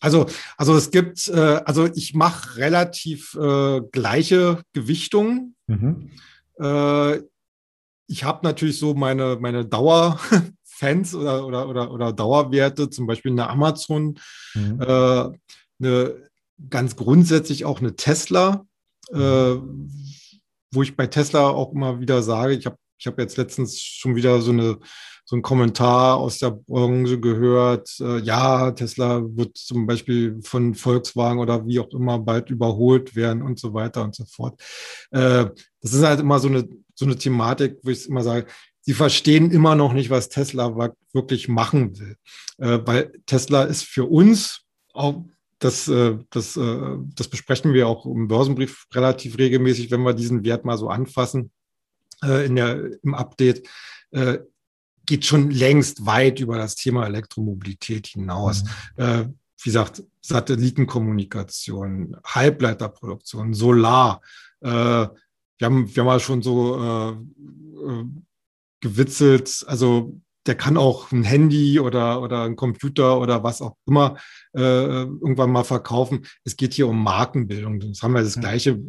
Also, 0.01 0.27
also 0.57 0.75
es 0.75 0.91
gibt, 0.91 1.27
äh, 1.29 1.61
also 1.65 1.87
ich 1.95 2.13
mache 2.13 2.57
relativ 2.57 3.33
äh, 3.35 3.81
gleiche 3.91 4.61
Gewichtungen. 4.73 5.55
Mhm. 5.67 6.11
Äh, 6.59 7.21
ich 8.07 8.23
habe 8.23 8.39
natürlich 8.43 8.77
so 8.77 8.93
meine, 8.93 9.37
meine 9.39 9.65
Dauer, 9.65 10.19
Fans 10.77 11.15
oder, 11.15 11.45
oder, 11.45 11.69
oder, 11.69 11.91
oder 11.91 12.13
Dauerwerte, 12.13 12.89
zum 12.89 13.07
Beispiel 13.07 13.31
eine 13.31 13.49
Amazon, 13.49 14.19
mhm. 14.53 14.81
äh, 14.81 15.29
eine, 15.79 16.27
ganz 16.69 16.95
grundsätzlich 16.95 17.65
auch 17.65 17.79
eine 17.79 17.95
Tesla, 17.95 18.65
äh, 19.11 19.55
wo 20.71 20.81
ich 20.81 20.95
bei 20.95 21.07
Tesla 21.07 21.49
auch 21.49 21.73
immer 21.73 21.99
wieder 21.99 22.23
sage, 22.23 22.53
ich 22.53 22.65
habe 22.65 22.77
ich 22.99 23.05
hab 23.05 23.19
jetzt 23.19 23.37
letztens 23.37 23.79
schon 23.79 24.15
wieder 24.15 24.41
so 24.41 24.51
eine 24.51 24.79
so 25.29 25.35
ein 25.35 25.41
Kommentar 25.41 26.15
aus 26.15 26.39
der 26.39 26.51
Branche 26.51 27.19
gehört, 27.19 27.89
äh, 27.99 28.19
ja, 28.19 28.71
Tesla 28.71 29.21
wird 29.21 29.57
zum 29.57 29.85
Beispiel 29.85 30.39
von 30.41 30.73
Volkswagen 30.73 31.41
oder 31.41 31.67
wie 31.67 31.81
auch 31.81 31.89
immer 31.91 32.17
bald 32.17 32.49
überholt 32.49 33.13
werden 33.13 33.41
und 33.41 33.59
so 33.59 33.73
weiter 33.73 34.05
und 34.05 34.15
so 34.15 34.23
fort. 34.23 34.57
Äh, 35.11 35.47
das 35.81 35.93
ist 35.93 36.03
halt 36.03 36.21
immer 36.21 36.39
so 36.39 36.47
eine, 36.47 36.65
so 36.95 37.03
eine 37.03 37.17
Thematik, 37.17 37.77
wo 37.83 37.89
ich 37.89 38.07
immer 38.07 38.23
sage, 38.23 38.47
sie 38.87 38.93
verstehen 38.93 39.51
immer 39.51 39.75
noch 39.75 39.91
nicht, 39.91 40.09
was 40.09 40.29
Tesla 40.29 40.93
wirklich 41.11 41.49
machen 41.49 41.99
will. 41.99 42.15
Äh, 42.57 42.79
weil 42.85 43.11
Tesla 43.25 43.63
ist 43.63 43.83
für 43.83 44.05
uns 44.05 44.61
auch 44.93 45.25
das, 45.59 45.89
äh, 45.89 46.17
das, 46.29 46.55
äh, 46.55 46.97
das 47.13 47.27
besprechen 47.27 47.73
wir 47.73 47.89
auch 47.89 48.05
im 48.05 48.29
Börsenbrief 48.29 48.87
relativ 48.93 49.37
regelmäßig, 49.37 49.91
wenn 49.91 50.03
wir 50.03 50.13
diesen 50.13 50.45
Wert 50.45 50.63
mal 50.63 50.77
so 50.77 50.87
anfassen 50.87 51.51
äh, 52.23 52.45
in 52.45 52.55
der, 52.55 53.03
im 53.03 53.13
Update, 53.13 53.67
geht 55.05 55.25
schon 55.25 55.51
längst 55.51 56.05
weit 56.05 56.39
über 56.39 56.57
das 56.57 56.75
Thema 56.75 57.05
Elektromobilität 57.05 58.07
hinaus. 58.07 58.63
Mhm. 58.95 59.33
Wie 59.61 59.69
gesagt, 59.69 60.01
Satellitenkommunikation, 60.21 62.15
Halbleiterproduktion, 62.23 63.53
Solar. 63.53 64.21
Wir 64.61 64.71
haben, 65.61 65.93
wir 65.93 66.03
haben 66.03 66.07
ja 66.07 66.19
schon 66.21 66.41
so 66.41 67.17
gewitzelt, 68.81 69.63
also 69.67 70.19
der 70.47 70.55
kann 70.55 70.77
auch 70.77 71.11
ein 71.11 71.23
Handy 71.23 71.79
oder, 71.79 72.21
oder 72.21 72.43
ein 72.43 72.55
Computer 72.55 73.19
oder 73.19 73.43
was 73.43 73.61
auch 73.61 73.75
immer 73.85 74.17
äh, 74.55 74.61
irgendwann 74.61 75.51
mal 75.51 75.65
verkaufen. 75.65 76.25
Es 76.45 76.55
geht 76.55 76.73
hier 76.73 76.87
um 76.87 77.03
Markenbildung. 77.03 77.79
Das 77.81 78.01
haben 78.01 78.13
wir 78.13 78.23
das 78.23 78.39
Gleiche. 78.39 78.79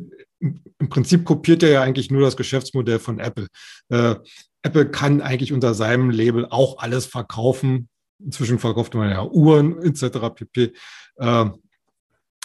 Im 0.41 0.89
Prinzip 0.89 1.25
kopiert 1.25 1.65
er 1.65 1.71
ja 1.71 1.83
eigentlich 1.83 2.11
nur 2.11 2.23
das 2.23 2.37
Geschäftsmodell 2.37 3.01
von 3.01 3.19
Apple. 3.19 3.49
Äh, 3.89 4.15
Apple 4.63 4.91
kann 4.91 5.21
eigentlich 5.21 5.53
unter 5.53 5.75
seinem 5.75 6.11
Label 6.11 6.47
auch 6.49 6.79
alles 6.79 7.07
verkaufen. 7.07 7.89
Inzwischen 8.25 8.59
verkauft 8.59 8.95
man 8.95 9.11
ja 9.11 9.25
Uhren 9.25 9.83
etc. 9.83 10.19
pp. 10.35 10.73
Äh, 11.17 11.51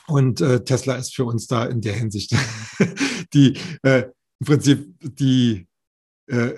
und 0.08 0.42
äh, 0.42 0.64
Tesla 0.64 0.96
ist 0.96 1.16
für 1.16 1.26
uns 1.26 1.48
da 1.48 1.66
in 1.66 1.82
der 1.82 1.94
Hinsicht 1.94 2.36
die 3.34 3.58
äh, 3.84 4.06
im 4.40 4.46
Prinzip 4.46 4.94
die 5.02 5.68
äh, 6.28 6.54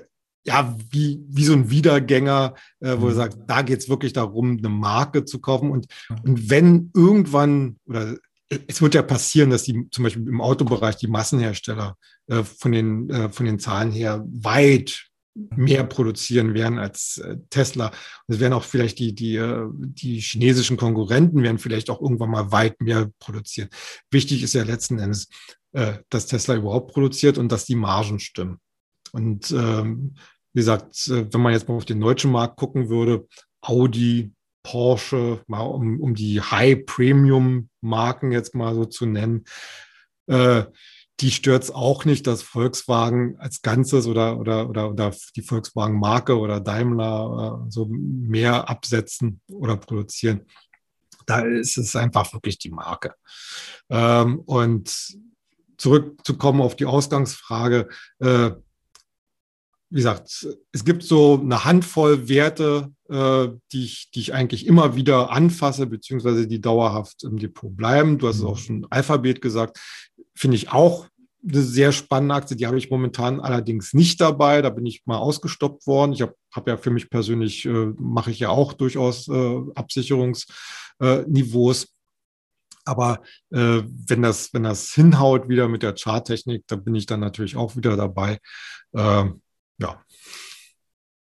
ja, 0.45 0.77
wie, 0.91 1.23
wie 1.27 1.45
so 1.45 1.53
ein 1.53 1.69
Wiedergänger, 1.69 2.53
äh, 2.79 2.95
wo 2.99 3.08
er 3.08 3.13
mhm. 3.13 3.15
sagt, 3.15 3.38
da 3.47 3.62
geht's 3.62 3.89
wirklich 3.89 4.13
darum, 4.13 4.58
eine 4.58 4.69
Marke 4.69 5.25
zu 5.25 5.39
kaufen. 5.39 5.71
Und, 5.71 5.88
und 6.23 6.49
wenn 6.49 6.91
irgendwann, 6.93 7.77
oder 7.86 8.15
es 8.67 8.81
wird 8.81 8.93
ja 8.93 9.01
passieren, 9.01 9.49
dass 9.49 9.63
die 9.63 9.89
zum 9.89 10.03
Beispiel 10.03 10.27
im 10.27 10.41
Autobereich 10.41 10.97
die 10.97 11.08
Massenhersteller 11.08 11.97
äh, 12.27 12.43
von, 12.43 12.71
den, 12.71 13.10
äh, 13.10 13.29
von 13.29 13.45
den 13.45 13.60
Zahlen 13.60 13.91
her 13.91 14.23
weit 14.27 15.08
mehr 15.34 15.84
produzieren 15.84 16.53
werden 16.53 16.79
als 16.79 17.17
äh, 17.17 17.38
Tesla. 17.49 17.88
Und 17.88 18.36
es 18.36 18.39
werden 18.39 18.53
auch 18.53 18.63
vielleicht 18.63 18.99
die, 18.99 19.13
die, 19.13 19.36
äh, 19.36 19.67
die 19.73 20.19
chinesischen 20.19 20.77
Konkurrenten 20.77 21.43
werden 21.43 21.60
vielleicht 21.60 21.89
auch 21.89 22.01
irgendwann 22.01 22.29
mal 22.29 22.51
weit 22.51 22.79
mehr 22.81 23.12
produzieren. 23.19 23.69
Wichtig 24.12 24.43
ist 24.43 24.53
ja 24.53 24.63
letzten 24.63 24.99
Endes, 24.99 25.27
äh, 25.73 25.97
dass 26.10 26.27
Tesla 26.27 26.55
überhaupt 26.55 26.93
produziert 26.93 27.38
und 27.38 27.51
dass 27.51 27.65
die 27.65 27.75
Margen 27.75 28.19
stimmen. 28.19 28.60
Und 29.12 29.51
ähm, 29.51 30.15
wie 30.56 30.60
gesagt, 30.60 31.08
äh, 31.10 31.32
wenn 31.32 31.41
man 31.41 31.52
jetzt 31.52 31.68
mal 31.68 31.76
auf 31.76 31.86
den 31.86 32.00
deutschen 32.00 32.32
Markt 32.32 32.56
gucken 32.56 32.88
würde, 32.89 33.28
Audi, 33.62 34.32
Porsche, 34.63 35.44
mal 35.48 35.60
um, 35.60 36.00
um 36.00 36.15
die 36.15 36.41
High-Premium-Marken 36.41 38.32
jetzt 38.32 38.56
mal 38.56 38.74
so 38.74 38.86
zu 38.86 39.06
nennen, 39.06 39.44
äh, 40.28 40.63
die 41.20 41.32
stört 41.32 41.63
es 41.63 41.72
auch 41.72 42.06
nicht, 42.06 42.26
dass 42.26 42.41
Volkswagen 42.41 43.38
als 43.38 43.62
Ganzes 43.62 44.08
oder, 44.08 44.39
oder, 44.39 44.70
oder, 44.70 44.89
oder 44.89 45.13
die 45.36 45.41
Volkswagen-Marke 45.41 46.39
oder 46.39 46.62
Daimler 46.62 47.65
äh, 47.65 47.72
so 47.72 47.88
mehr 47.89 48.70
absetzen 48.70 49.41
oder 49.52 49.76
produzieren. 49.76 50.46
Da 51.26 51.39
ist 51.41 51.78
es 51.78 51.96
einfach 51.98 52.32
wirklich 52.34 52.60
die 52.60 52.72
Marke. 52.72 53.13
Ähm, 53.89 54.39
und 54.39 55.18
zurückzukommen 55.78 56.62
auf 56.62 56.78
die 56.78 56.86
Ausgangsfrage, 56.86 57.89
äh, 58.20 58.52
wie 59.89 59.98
gesagt, 59.98 60.48
es 60.71 60.84
gibt 60.84 61.04
so 61.04 61.39
eine 61.41 61.63
Handvoll 61.63 62.28
Werte, 62.28 62.91
äh, 63.10 63.50
die, 63.71 63.86
ich, 63.86 64.10
die 64.13 64.19
ich 64.19 64.34
eigentlich 64.34 64.65
immer 64.65 64.95
wieder 64.95 65.32
anfasse, 65.32 65.86
beziehungsweise 65.86 66.48
die 66.48 66.60
dauerhaft 66.60 67.24
im 67.24 67.38
Depot 67.38 67.76
bleiben. 67.76 68.17
Du 68.17 68.28
hast 68.28 68.38
es 68.38 68.43
auch 68.43 68.58
schon 68.58 68.88
Alphabet 68.89 69.41
gesagt. 69.41 69.80
Finde 70.34 70.58
ich 70.58 70.71
auch 70.71 71.08
eine 71.48 71.62
sehr 71.62 71.91
spannende 71.91 72.36
Aktie. 72.36 72.58
Die 72.58 72.65
habe 72.65 72.78
ich 72.78 72.89
momentan 72.89 73.39
allerdings 73.39 73.93
nicht 73.93 74.19
dabei. 74.19 74.63
Da 74.63 74.71
bin 74.71 74.86
ich 74.86 75.04
mal 75.06 75.17
ausgestoppt 75.17 75.86
worden. 75.86 76.13
Ich 76.13 76.21
habe 76.21 76.36
hab 76.52 76.67
ja 76.67 76.78
für 76.78 76.89
mich 76.89 77.10
persönlich, 77.10 77.65
äh, 77.65 77.93
mache 77.98 78.32
ich 78.32 78.39
ja 78.39 78.50
auch 78.50 78.74
durchaus 78.74 79.28
äh, 79.28 79.62
Absicherungsniveaus. 79.76 81.84
Äh, 81.84 81.88
aber 82.86 83.21
äh, 83.52 83.82
wenn, 83.84 84.21
das, 84.21 84.54
wenn 84.54 84.63
das 84.63 84.93
hinhaut 84.93 85.50
wieder 85.50 85.67
mit 85.67 85.84
der 85.84 85.95
Charttechnik, 85.95 86.63
da 86.67 86.76
bin 86.76 86.95
ich 86.95 87.06
dann 87.06 87.19
natürlich 87.19 87.56
auch 87.56 87.76
wieder 87.76 87.98
dabei. 87.98 88.39
Äh, 88.93 89.26
ja. 89.79 90.01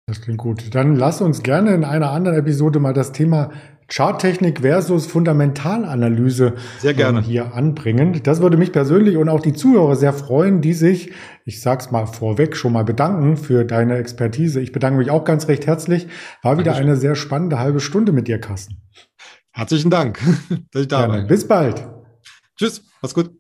Das 0.07 0.21
klingt 0.21 0.39
gut. 0.39 0.73
Dann 0.73 0.95
lass 0.95 1.21
uns 1.21 1.43
gerne 1.43 1.73
in 1.75 1.83
einer 1.83 2.11
anderen 2.11 2.37
Episode 2.37 2.79
mal 2.79 2.93
das 2.93 3.11
Thema 3.11 3.51
Charttechnik 3.89 4.61
versus 4.61 5.07
Fundamentalanalyse 5.07 6.55
sehr 6.79 6.93
gerne. 6.93 7.21
hier 7.21 7.53
anbringen. 7.53 8.21
Das 8.23 8.41
würde 8.41 8.57
mich 8.57 8.71
persönlich 8.71 9.17
und 9.17 9.29
auch 9.29 9.39
die 9.39 9.53
Zuhörer 9.53 9.95
sehr 9.95 10.13
freuen, 10.13 10.61
die 10.61 10.73
sich, 10.73 11.11
ich 11.45 11.61
sag's 11.61 11.91
mal 11.91 12.05
vorweg, 12.05 12.55
schon 12.55 12.73
mal 12.73 12.83
bedanken 12.83 13.37
für 13.37 13.65
deine 13.65 13.97
Expertise. 13.97 14.61
Ich 14.61 14.71
bedanke 14.71 14.99
mich 14.99 15.09
auch 15.09 15.23
ganz 15.25 15.47
recht 15.47 15.65
herzlich. 15.67 16.07
War 16.43 16.57
wieder 16.57 16.71
Dankeschön. 16.71 16.87
eine 16.89 16.97
sehr 16.97 17.15
spannende 17.15 17.59
halbe 17.59 17.79
Stunde 17.79 18.11
mit 18.11 18.27
dir, 18.27 18.39
Carsten. 18.39 18.77
Herzlichen 19.51 19.89
Dank, 19.89 20.19
dass 20.71 20.83
ich 20.83 20.87
da 20.87 21.07
war. 21.09 21.21
Bis 21.23 21.47
bald. 21.47 21.87
Tschüss, 22.57 22.83
mach's 23.01 23.13
gut. 23.13 23.38